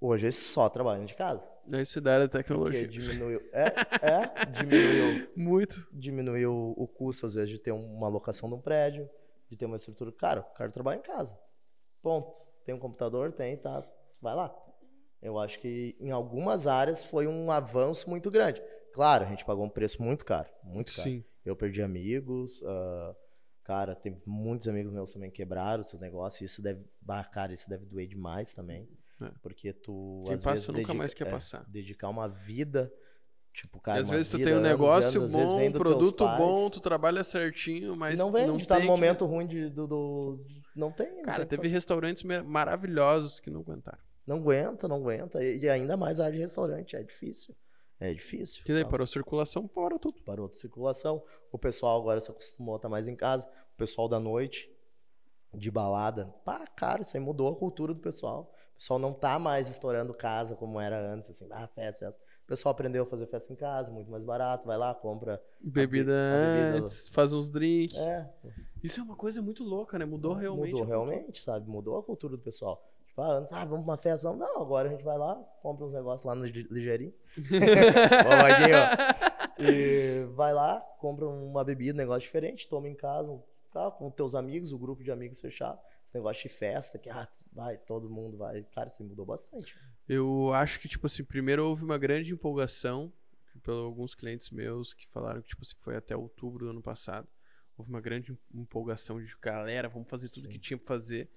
[0.00, 1.48] Hoje eles só trabalham de casa.
[1.72, 2.86] Isso da área da Porque tecnologia.
[2.86, 3.40] diminuiu.
[3.52, 3.64] É,
[4.06, 5.86] é, diminuiu, Muito.
[5.92, 9.08] diminuiu o custo, às vezes, de ter uma locação de um prédio,
[9.48, 10.12] de ter uma estrutura.
[10.12, 11.38] Cara, o cara trabalha em casa.
[12.02, 12.38] Ponto.
[12.66, 13.32] Tem um computador?
[13.32, 13.82] Tem, tá.
[14.20, 14.54] Vai lá.
[15.22, 18.62] Eu acho que em algumas áreas foi um avanço muito grande.
[18.94, 20.48] Claro, a gente pagou um preço muito caro.
[20.62, 21.08] Muito caro.
[21.10, 21.24] Sim.
[21.44, 22.62] Eu perdi amigos.
[22.64, 23.14] ah,
[23.64, 26.50] cara, tem muitos amigos meus também que quebraram seus negócios.
[26.50, 26.82] Isso deve.
[27.32, 28.88] Cara, isso deve doer demais também.
[29.20, 29.30] É.
[29.42, 30.22] Porque tu.
[30.26, 31.64] Quem às passa vezes, nunca dedica- mais quer é, passar.
[31.68, 32.90] Dedicar uma vida.
[33.52, 36.80] Tipo, cara, às vezes tu vida, tem um negócio anos, bom, um produto bom, tu
[36.80, 40.44] trabalha certinho, mas não vem, não tá tem no que- momento ruim de, do, do-
[40.74, 41.14] Não tem.
[41.14, 42.24] não Cara, tem teve restaurantes
[42.64, 43.98] maravilhosos que não aguentaram.
[44.26, 45.42] Não aguenta, não aguenta.
[45.44, 46.96] E, e ainda mais a área de restaurante.
[46.96, 47.54] É difícil.
[48.00, 48.62] É difícil.
[48.64, 48.90] Que daí tá?
[48.90, 50.20] parou a circulação, parou tudo.
[50.22, 51.22] Parou de circulação.
[51.52, 53.48] O pessoal agora se acostumou a estar mais em casa.
[53.74, 54.70] O pessoal da noite,
[55.52, 56.34] de balada.
[56.44, 58.52] Pá, cara, isso aí mudou a cultura do pessoal.
[58.72, 62.24] O pessoal não tá mais estourando casa como era antes, assim, ah, festa, festa.
[62.44, 64.66] O pessoal aprendeu a fazer festa em casa, muito mais barato.
[64.66, 65.42] Vai lá, compra.
[65.62, 67.96] Bebida a bebida- antes, faz uns drinks.
[67.96, 68.30] É,
[68.82, 70.04] Isso é uma coisa muito louca, né?
[70.04, 70.72] Mudou realmente.
[70.72, 71.70] Mudou a realmente, sabe?
[71.70, 72.84] Mudou a cultura do pessoal.
[73.14, 74.32] Tipo, ah, antes, ah, vamos pra uma festa.
[74.34, 77.14] Não, agora a gente vai lá, compra uns negócios lá no Lige- Ligeirinho.
[78.26, 79.62] Ó.
[79.62, 83.40] E vai lá, compra uma bebida, um negócio diferente, toma em casa,
[83.72, 85.78] tá, com teus amigos, o grupo de amigos fechado.
[86.04, 88.64] Esse negócio de festa, que ah, vai, todo mundo vai.
[88.74, 89.78] Cara, isso mudou bastante.
[90.08, 93.12] Eu acho que, tipo assim, primeiro houve uma grande empolgação
[93.62, 97.28] pelos alguns clientes meus que falaram que, tipo assim, foi até outubro do ano passado.
[97.78, 100.48] Houve uma grande empolgação de galera, vamos fazer tudo Sim.
[100.52, 101.30] que tinha pra fazer.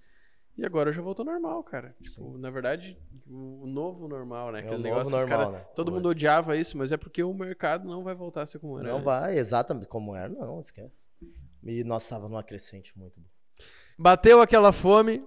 [0.58, 1.95] E agora já voltou normal, cara.
[2.01, 2.97] Tipo, na verdade,
[3.30, 4.62] o novo normal, né?
[4.62, 5.66] É o Aquele negócio normal, cara- né?
[5.76, 8.80] Todo mundo odiava isso, mas é porque o mercado não vai voltar a ser como
[8.80, 8.88] era.
[8.88, 9.05] Não antes.
[9.05, 11.10] vai, exatamente como era, não, esquece.
[11.64, 13.30] E nós estávamos numa crescente muito boa.
[13.99, 15.24] Bateu aquela fome,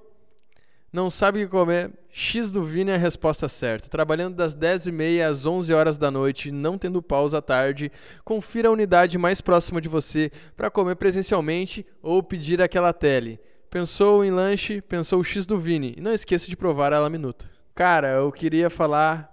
[0.92, 1.92] não sabe o que comer.
[2.08, 3.88] X do Vini é a resposta certa.
[3.88, 7.92] Trabalhando das 10h30 às 11 horas da noite, não tendo pausa à tarde,
[8.24, 13.38] confira a unidade mais próxima de você para comer presencialmente ou pedir aquela tele.
[13.70, 15.94] Pensou em lanche, pensou o X do Vini.
[15.96, 17.48] E não esqueça de provar a Minuta.
[17.72, 19.32] Cara, eu queria falar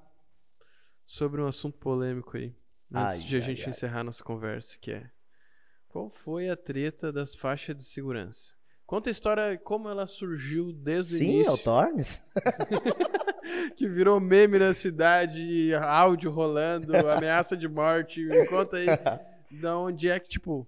[1.08, 2.56] sobre um assunto polêmico aí.
[2.94, 3.70] Antes Ai, de a ai, gente ai.
[3.72, 5.10] encerrar nossa conversa, que é
[5.90, 8.54] qual foi a treta das faixas de segurança?
[8.86, 11.54] Conta a história, como ela surgiu desde o Sim, é início.
[11.54, 12.24] o Tornes.
[13.78, 18.22] Que virou meme na cidade, áudio rolando, ameaça de morte.
[18.24, 18.88] Me conta aí
[19.50, 20.68] da onde é que, tipo,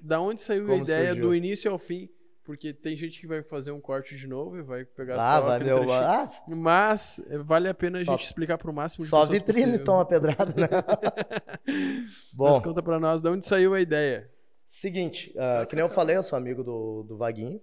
[0.00, 1.26] da onde saiu a Como ideia surgiu?
[1.26, 2.08] do início ao fim.
[2.52, 5.46] Porque tem gente que vai fazer um corte de novo e vai pegar Ah, só
[5.46, 5.90] vai trechinho.
[5.90, 9.62] Ah, Mas eh, vale a pena a Só- gente explicar pro máximo de só vitrine
[9.64, 9.84] possível.
[9.84, 10.68] toma pedrada, né?
[11.66, 14.30] Mas Bom, conta pra nós de onde saiu a ideia.
[14.66, 17.58] seguinte, ah, que nem eu falei, eu sou amigo do, do Vaguinho.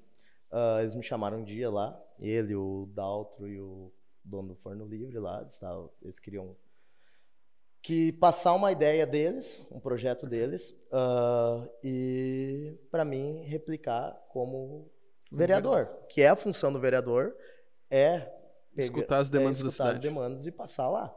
[0.51, 3.91] Ah, eles me chamaram um dia lá, ele, o Daltro e o
[4.23, 6.55] dono do Forno Livre lá, eles, tavam- eles queriam
[7.81, 14.91] que passar uma ideia deles, um projeto deles, ah, e para mim replicar como
[15.31, 17.35] vereador, que é a função do vereador,
[17.89, 18.19] é
[18.75, 20.01] pega- Escutar as demandas é da escutar as cidade.
[20.01, 21.15] demandas e passar lá.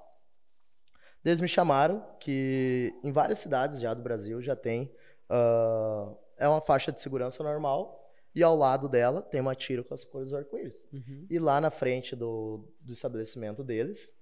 [1.25, 4.93] Eles me chamaram que em várias cidades já do Brasil já tem
[5.31, 8.01] ah, é uma faixa de segurança normal
[8.35, 10.87] e ao lado dela tem uma tira com as cores do arco-íris.
[10.93, 11.27] Uhum.
[11.31, 14.13] E lá na frente do, do estabelecimento deles,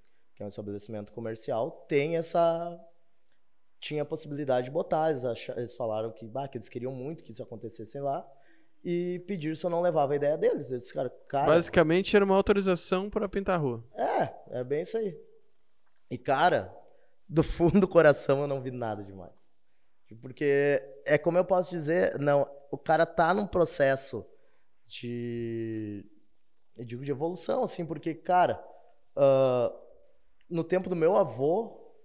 [0.41, 2.80] que é um estabelecimento comercial, tem essa.
[3.78, 5.11] Tinha a possibilidade de botar.
[5.11, 8.26] Eles, acha- eles falaram que, bah, que eles queriam muito que isso acontecesse lá.
[8.82, 10.70] E pediram se eu não levava a ideia deles.
[10.70, 11.47] Eu disse, cara, cara.
[11.53, 13.84] Basicamente era uma autorização para pintar a rua.
[13.95, 15.14] É, é bem isso aí.
[16.11, 16.74] E, cara,
[17.28, 19.53] do fundo do coração eu não vi nada demais.
[20.22, 24.26] Porque é como eu posso dizer, não, o cara tá num processo
[24.86, 26.03] de.
[26.78, 28.62] Eu digo de evolução, assim, porque, cara,
[29.14, 29.70] ah,
[30.51, 31.63] no tempo do meu avô,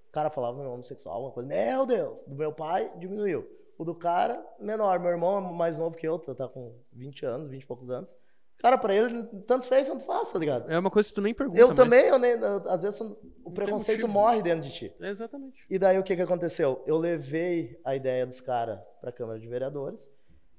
[0.07, 3.45] o cara falava meu homossexual, uma coisa, meu Deus, do meu pai diminuiu.
[3.77, 4.99] O do cara, menor.
[4.99, 7.89] Meu irmão é mais novo que eu, tá tá com 20 anos, 20 e poucos
[7.89, 8.15] anos.
[8.59, 10.71] Cara, pra ele, tanto fez, tanto faz, tá ligado?
[10.71, 11.59] É uma coisa que tu nem pergunta.
[11.59, 12.35] Eu mas- também, eu nem,
[12.69, 13.01] às vezes
[13.43, 14.95] o preconceito morre dentro de ti.
[15.01, 15.57] É, exatamente.
[15.69, 16.81] E daí o que que aconteceu?
[16.87, 20.09] Eu levei a ideia dos caras pra Câmara de Vereadores,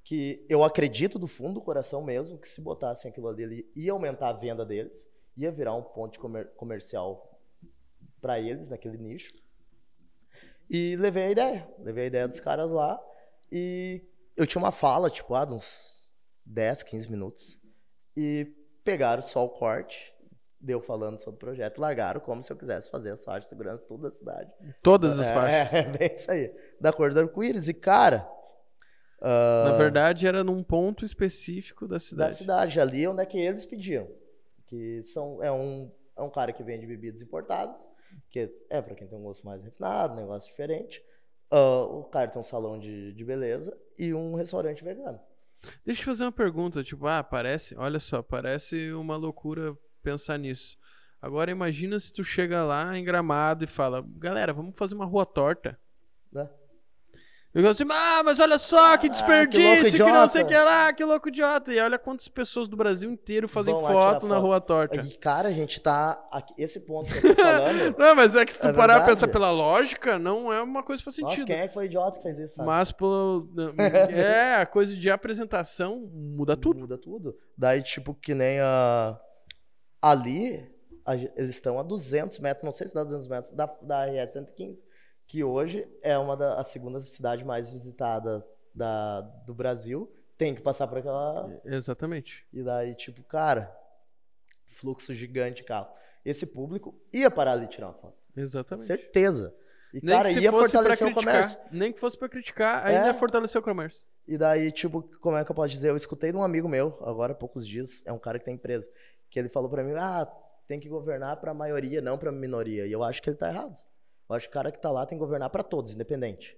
[0.05, 4.29] que eu acredito do fundo do coração mesmo que se botassem aquilo ali, ia aumentar
[4.29, 7.36] a venda deles, ia virar um ponto comer- comercial
[8.21, 9.31] para eles naquele nicho.
[10.69, 13.01] E levei a ideia, levei a ideia dos caras lá
[13.51, 14.03] e
[14.37, 16.13] eu tinha uma fala, tipo, ah, de uns
[16.45, 17.61] 10, 15 minutos.
[18.17, 18.53] E
[18.85, 20.13] pegaram só o corte,
[20.61, 23.85] deu falando sobre o projeto, largaram como se eu quisesse fazer as faixas de segurança
[23.87, 24.51] toda a cidade.
[24.83, 25.73] Todas as é, faixas.
[25.73, 26.55] É, bem isso aí.
[26.81, 27.69] Da cor do arco-íris.
[27.69, 28.29] E, cara.
[29.21, 32.37] ah, Na verdade, era num ponto específico da da cidade.
[32.37, 34.09] cidade, ali onde é que eles pediam.
[34.67, 37.89] Que são, é, um, é um cara que vende bebidas importadas,
[38.31, 41.03] que é pra quem tem um gosto mais refinado, negócio diferente.
[41.51, 45.21] Ah, o cara tem um salão de, de beleza e um restaurante vegano.
[45.85, 50.79] Deixa eu fazer uma pergunta, tipo, ah, parece, olha só, parece uma loucura pensar nisso.
[51.21, 55.25] Agora imagina se tu chega lá em Gramado e fala, galera, vamos fazer uma rua
[55.25, 55.79] torta.
[56.31, 56.49] Né?
[57.57, 60.43] Eu digo assim, ah, mas olha só, que Ah, que desperdício, louco que, não sei
[60.43, 61.73] o idiota." que lá, que louco idiota.
[61.73, 64.45] E olha quantas pessoas do Brasil inteiro fazem foto na foto.
[64.47, 65.01] rua torta.
[65.01, 66.23] E, cara, a gente tá.
[66.31, 67.97] Aqui, esse ponto que eu tô falando.
[67.99, 70.83] Não, mas é que se tu É parar pra pensar pela lógica, não é uma
[70.83, 71.47] coisa que faz Nossa, sentido.
[71.47, 72.57] quem é que foi idiota que fez isso?
[72.57, 72.69] Sabe?
[72.69, 73.49] Mas pelo.
[74.13, 76.81] É, a coisa de apresentação muda tudo.
[76.81, 77.39] Muda tudo.
[77.57, 79.19] Daí, tipo, que nem a.
[80.03, 80.63] Ali,
[81.07, 84.33] a eles estão a 200 metros, não sei se dá 200 metros, da, da RS
[84.35, 84.85] 115,
[85.27, 90.11] que hoje é uma da a segunda cidade mais visitada da, do Brasil.
[90.39, 91.51] Tem que passar por aquela.
[91.65, 92.47] Exatamente.
[92.53, 93.75] E daí, tipo, cara,
[94.67, 95.89] fluxo gigante de carro.
[96.25, 98.17] Esse público ia parar ali e tirar uma foto.
[98.37, 98.87] Exatamente.
[98.87, 99.55] Certeza.
[99.95, 101.59] E, Nem cara, ia fortalecer o criticar, comércio.
[101.73, 103.07] Nem que fosse pra criticar, ainda É.
[103.07, 104.05] ia fortalecer o comércio.
[104.29, 105.89] E daí, tipo, como é que eu posso dizer?
[105.91, 108.55] Eu escutei de um amigo meu, agora há poucos dias, é um cara que tem
[108.57, 108.91] empresa,
[109.31, 110.27] que ele falou pra mim, ah,
[110.67, 112.87] tem que governar pra maioria, não pra minoria.
[112.87, 113.81] E eu acho que ele tá errado.
[114.29, 116.57] Eu acho que o cara que tá lá tem que governar pra todos, independente.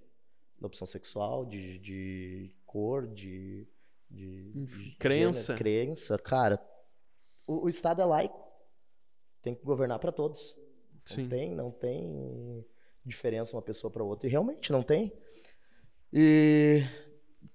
[0.59, 3.67] Da opção sexual, de, de cor, de...
[4.09, 5.41] de, de crença.
[5.41, 6.17] gênero, crença.
[6.17, 6.59] Cara,
[7.45, 8.39] o, o Estado é laico.
[9.41, 10.57] Tem que governar pra todos.
[11.05, 11.23] Sim.
[11.23, 12.65] Não tem, não tem
[13.05, 14.27] diferença uma pessoa para outra.
[14.27, 15.13] E realmente não tem.
[16.11, 16.83] E,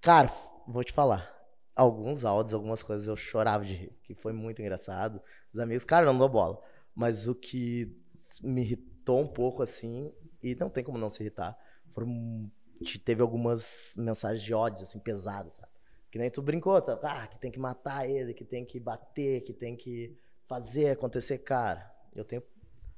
[0.00, 0.32] cara,
[0.66, 1.32] vou te falar.
[1.76, 5.20] Alguns áudios, algumas coisas eu chorava de rir, que foi muito engraçado.
[5.52, 6.62] Os amigos, cara, não dou bola.
[6.94, 8.00] Mas o que
[8.42, 11.59] me irritou um pouco assim, e não tem como não se irritar,
[11.92, 12.50] foram,
[12.82, 15.68] te- teve algumas mensagens de ódio, assim, pesadas, sabe?
[16.11, 17.00] Que nem tu brincou, sabe?
[17.05, 21.38] Ah, que tem que matar ele, que tem que bater, que tem que fazer acontecer.
[21.38, 22.42] Cara, eu tenho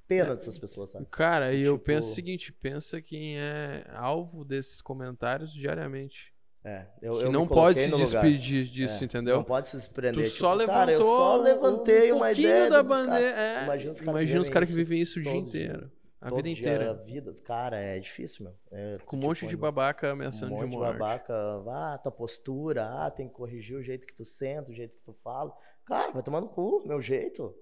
[0.07, 1.07] pena dessas pessoas, sabe?
[1.11, 6.33] Cara, e eu Tipo- penso o seguinte: pensa quem é alvo desses comentários diariamente.
[6.63, 8.23] É, eu, que eu não pode se no lugar.
[8.25, 9.37] despedir disso, É, entendeu?
[9.37, 10.25] Não pode se surpreender.
[10.25, 10.81] Tu tipo, só levantou.
[10.81, 13.41] cara, eu só levantei um uma ideia da bandeira.
[13.41, 15.91] É, Imagina os caras caras que vivem isso o dia todo dia.
[16.21, 16.91] A Todo vida dia inteira.
[16.91, 18.55] A vida cara é difícil, meu.
[18.73, 20.99] É, Com um tipo, monte de babaca ameaçando um monte de de morte.
[20.99, 21.35] babaca.
[21.69, 22.87] Ah, tua postura.
[22.89, 25.55] Ah, tem que corrigir o jeito que tu senta, o jeito que tu fala.
[25.85, 27.55] Cara, vai tomar no cu, meu jeito.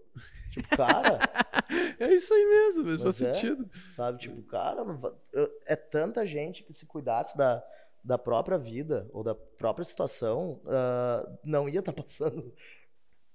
[0.52, 1.18] Tipo, cara,
[1.98, 3.34] É isso aí mesmo, mas faz Mas é.
[3.34, 3.70] sentido.
[3.94, 4.18] sabe?
[4.18, 4.82] Tipo, cara,
[5.66, 7.64] é tanta gente que se cuidasse da,
[8.02, 12.52] da própria vida ou da própria situação, ah, não ia estar passando.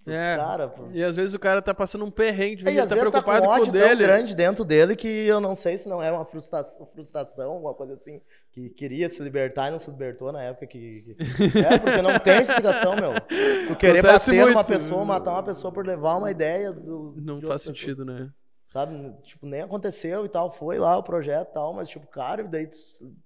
[0.07, 2.95] É, Cara, E às vezes o cara tá passando um perrengue, de E às tá
[2.95, 4.03] vezes tá com com, ódio o tão dele.
[4.03, 7.93] grande dentro dele que eu não sei se não é uma frustração, frustração alguma coisa
[7.93, 8.21] assim,
[8.51, 11.15] que queria se libertar e não se libertou na época que...
[11.19, 13.13] É, porque não tem explicação, meu.
[13.67, 14.67] Tu querer Acontece bater numa muito.
[14.67, 17.13] pessoa, matar uma pessoa por levar uma ideia do...
[17.17, 18.31] Não faz sentido, né?
[18.67, 19.13] Sabe?
[19.23, 22.69] Tipo, nem aconteceu e tal, foi lá o projeto e tal, mas tipo, cara, daí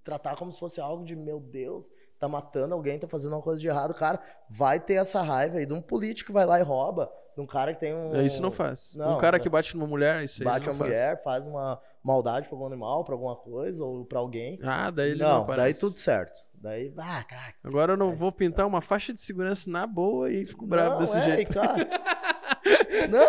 [0.03, 1.91] tratar como se fosse algo de, meu Deus,
[2.24, 4.17] tá matando alguém, tá fazendo uma coisa de errado, cara,
[4.49, 7.45] vai ter essa raiva aí de um político que vai lá e rouba, de um
[7.45, 8.15] cara que tem um...
[8.15, 8.95] É, Isso não faz.
[8.95, 9.43] Não, um cara não.
[9.43, 10.89] que bate numa mulher, isso aí bate não a faz.
[10.89, 14.57] mulher, faz uma maldade pra algum animal, pra alguma coisa, ou pra alguém.
[14.63, 16.39] Ah, daí ele não, não, daí tudo certo.
[16.53, 17.53] Daí, ah, cara.
[17.61, 20.99] Agora eu não vou pintar uma faixa de segurança na boa e fico bravo não,
[20.99, 21.53] desse é, jeito.
[21.53, 21.76] cara.
[23.11, 23.19] não,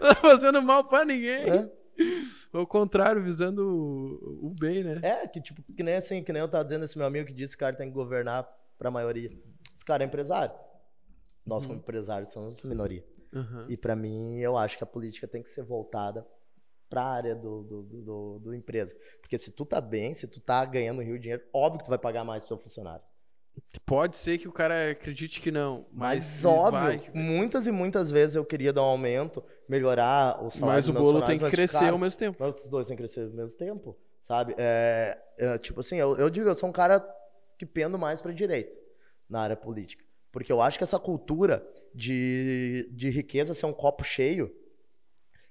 [0.00, 1.48] Não tá fazendo mal pra ninguém.
[1.48, 1.70] é.
[2.54, 5.00] Ao contrário, visando o, o bem, né?
[5.02, 7.32] É, que tipo, que nem assim, que nem eu tava dizendo esse meu amigo que
[7.34, 8.48] disse que o cara tem que governar
[8.78, 9.30] pra maioria.
[9.74, 10.54] Esse cara é empresário.
[11.44, 11.68] Nós, Uhum.
[11.70, 13.04] como empresários, somos minoria.
[13.34, 13.66] Aham.
[13.68, 16.24] E pra mim, eu acho que a política tem que ser voltada
[16.88, 18.96] pra área do, do, do, do- empresa.
[19.20, 21.98] Porque se tu tá bem, se tu tá ganhando rio dinheiro, óbvio que tu vai
[21.98, 23.04] pagar mais pro teu funcionário.
[23.86, 25.86] Pode ser que o cara acredite que não.
[25.92, 27.10] Mas, Mas, óbvio, vai.
[27.12, 31.22] muitas e muitas vezes eu queria dar um aumento, melhorar o salário Mas o bolo
[31.22, 32.36] tem que crescer cara, ao mesmo tempo.
[32.40, 34.54] Mas os dois têm que crescer ao mesmo tempo, sabe?
[34.56, 37.04] É, é, tipo assim, eu, eu digo, eu sou um cara
[37.58, 38.76] que pendo mais pra direita
[39.28, 40.04] na área política.
[40.32, 44.52] Porque eu acho que essa cultura de, de riqueza ser um copo cheio,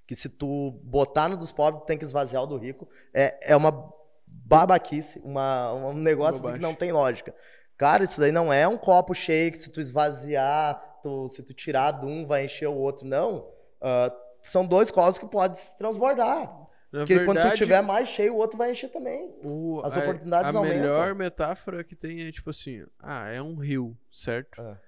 [0.06, 3.56] que se tu botar no dos pobres, tem que esvaziar o do rico, é, é
[3.56, 3.92] uma
[4.26, 7.34] babaquice, uma, um negócio assim que não tem lógica.
[7.76, 11.52] Cara, isso daí não é um copo cheio que se tu esvaziar, tu- se tu
[11.54, 13.06] tirar de um, vai encher o outro.
[13.06, 13.48] Não.
[13.80, 14.10] ah,
[14.42, 16.46] são dois colos que podem se transbordar.
[16.92, 19.34] Na Porque quando tu verdade, tiver mais cheio, o outro vai encher também.
[19.42, 20.80] o- as a- oportunidades a, aumentam.
[20.80, 24.60] melhor metáfora que tem é tipo assim, ah, é um rio, certo?
[24.60, 24.78] Ah.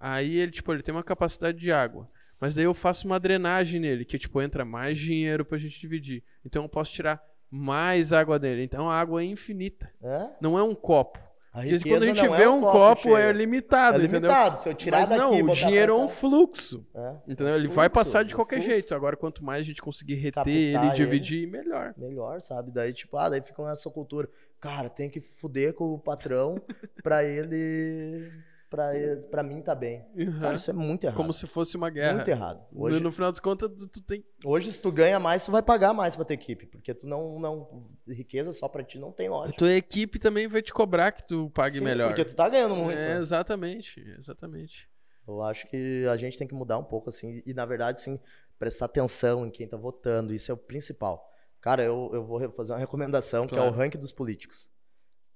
[0.00, 2.08] Aí ele, tipo, ele tem uma capacidade de água.
[2.40, 6.24] Mas daí eu faço uma drenagem nele, que, tipo, entra mais dinheiro pra gente dividir.
[6.44, 8.64] Então eu posso tirar mais água dele.
[8.64, 9.92] Então a água é infinita.
[10.02, 10.28] É?
[10.40, 11.20] Não é um copo.
[11.52, 13.16] A riqueza quando a gente não vê é um copo, cheio.
[13.16, 14.30] é limitado, É entendeu?
[14.30, 14.60] limitado.
[14.62, 16.86] Se eu tirar Mas daqui não, o dinheiro é um fluxo.
[16.94, 17.14] É.
[17.28, 17.54] Entendeu?
[17.54, 18.70] Ele vai Fluxo, passar de qualquer fluxo.
[18.70, 18.94] jeito.
[18.94, 20.90] Agora, quanto mais a gente conseguir reter Captar ele e ele.
[20.94, 21.92] dividir, melhor.
[21.96, 22.70] Melhor, sabe?
[22.70, 24.30] Daí, tipo, ah, daí fica essa cultura.
[24.58, 26.54] Cara, tem que fuder com o patrão
[27.02, 28.30] pra ele.
[28.72, 28.90] Pra,
[29.30, 30.02] pra mim tá bem.
[30.16, 30.40] Uhum.
[30.40, 31.16] Cara, isso é muito errado.
[31.16, 32.14] Como se fosse uma guerra.
[32.14, 32.64] Muito errado.
[32.72, 34.24] No- Hoje, No final das contas, tu, tu tem.
[34.44, 36.64] hoje, se tu ganha mais, tu vai pagar mais pra tua equipe.
[36.66, 37.38] Porque tu não.
[37.38, 39.58] não riqueza só pra ti não tem A lógica.
[39.58, 42.08] tua equipe também vai te cobrar que tu pague Sim, melhor.
[42.08, 42.98] Porque tu tá ganhando muito.
[42.98, 43.20] É, né?
[43.20, 44.88] exatamente, exatamente.
[45.28, 48.18] Eu acho que a gente tem que mudar um pouco, assim, e na verdade, sim,
[48.58, 51.22] prestar atenção em quem tá votando, isso é o principal.
[51.60, 53.76] Cara, eu, eu vou fazer uma recomendação, que é o Claro.
[53.76, 54.70] ranking dos políticos.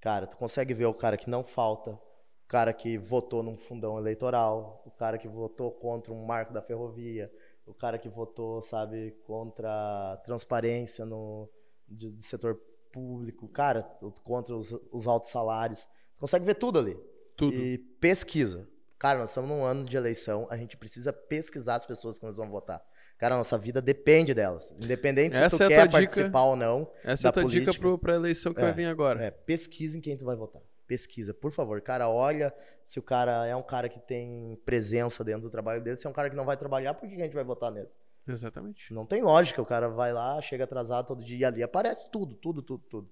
[0.00, 1.98] Cara, tu consegue ver o cara que não falta,
[2.46, 6.62] o cara que votou num fundão eleitoral, o cara que votou contra um marco da
[6.62, 7.28] ferrovia,
[7.66, 9.68] o cara que votou, sabe, contra
[10.12, 11.48] a transparência no
[11.88, 12.54] de- do setor
[12.92, 13.82] público, cara,
[14.22, 15.84] contra os, os altos salários.
[16.14, 16.96] Tu consegue ver tudo ali.
[17.36, 17.52] Tudo.
[17.54, 18.66] E pesquisa.
[18.96, 22.36] Cara, nós estamos num ano de eleição, a gente precisa pesquisar as pessoas que nós
[22.36, 22.80] vamos votar.
[23.18, 24.72] Cara, a nossa vida depende delas.
[24.80, 25.92] Independente se Essa tu é a quer dica.
[26.00, 26.88] participar ou não.
[27.02, 27.80] Essa é a tua dica política.
[27.80, 29.22] pro, pra eleição que É, vai vir agora.
[29.24, 30.62] É, pesquisa em quem tu vai votar.
[30.86, 31.80] Pesquisa, por favor.
[31.80, 35.96] Cara, olha se o cara é um cara que tem presença dentro do trabalho dele.
[35.96, 37.88] Se é um cara que não vai trabalhar, por que a gente vai votar nele?
[38.28, 38.92] Exatamente.
[38.92, 39.60] Não tem lógica.
[39.60, 43.10] O cara vai lá, chega atrasado todo dia e ali aparece tudo, tudo, tudo, tudo.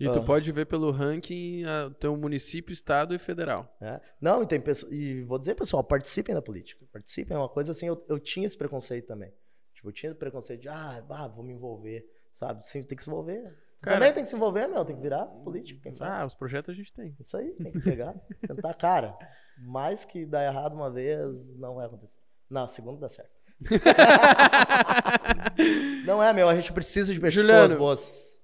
[0.00, 0.24] E tu Ah.
[0.24, 3.74] pode ver pelo ranking o teu município, estado e federal.
[3.80, 4.00] né?
[4.20, 4.62] Não, e tem.
[4.92, 6.86] E vou dizer, pessoal, participem da política.
[6.92, 9.32] Participem, é uma coisa assim, eu, eu tinha esse preconceito também.
[9.74, 12.64] Tipo, eu tinha esse preconceito de, ah, bah, vou me envolver, sabe?
[12.66, 13.56] Sim, tem que se envolver.
[13.80, 16.10] Cara- também tem que se envolver, meu, tem que virar político, quem sabe?
[16.10, 17.14] Ah, os projetos a gente tem.
[17.20, 18.14] Isso aí, tem que pegar,
[18.46, 19.16] tentar, cara.
[19.58, 22.18] Mais que dar errado uma vez, não vai acontecer.
[22.50, 23.30] Não, a segunda dá certo.
[26.06, 28.38] não é, meu, a gente precisa de pessoas Juliano, boas.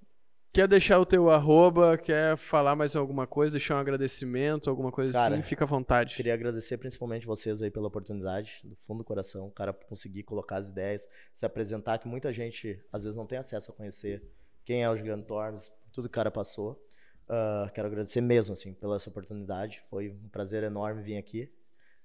[0.53, 5.13] Quer deixar o teu arroba, quer falar mais alguma coisa, deixar um agradecimento, alguma coisa
[5.13, 6.15] Cara, assim, fica à vontade.
[6.15, 10.59] Queria agradecer principalmente vocês aí pela oportunidade, do fundo do coração, o cara conseguir colocar
[10.59, 14.23] as ideias, se apresentar, que muita gente às vezes não tem acesso a conhecer
[14.65, 16.81] quem é o Juliano Tormes, tudo que o cara passou.
[17.29, 19.83] Ah, quero agradecer mesmo, assim, pela essa oportunidade.
[19.89, 21.53] Foi um prazer enorme vir aqui.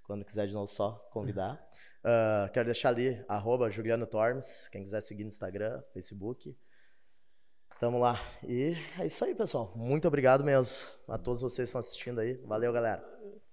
[0.03, 1.59] Quando quiser de novo, só convidar.
[2.03, 6.55] Ah, quero deixar ali, arroba Juliano Tormes, quem quiser seguir no Instagram, Facebook.
[7.79, 8.19] Tamo lá.
[8.43, 9.71] E é isso aí, pessoal.
[9.75, 12.33] Muito obrigado mesmo a todos vocês que estão assistindo aí.
[12.45, 13.01] Valeu, galera.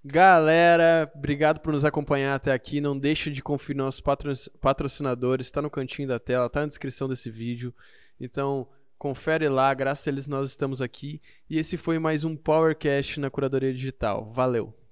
[0.05, 2.81] Galera, obrigado por nos acompanhar até aqui.
[2.81, 5.47] Não deixe de conferir nossos patro- patrocinadores.
[5.47, 7.75] Está no cantinho da tela, tá na descrição desse vídeo.
[8.21, 8.69] Então,
[8.99, 9.73] confere lá.
[9.75, 11.21] Graças a eles nós estamos aqui.
[11.49, 14.31] E esse foi mais um Powercast na Curadoria Digital.
[14.31, 14.86] Valeu!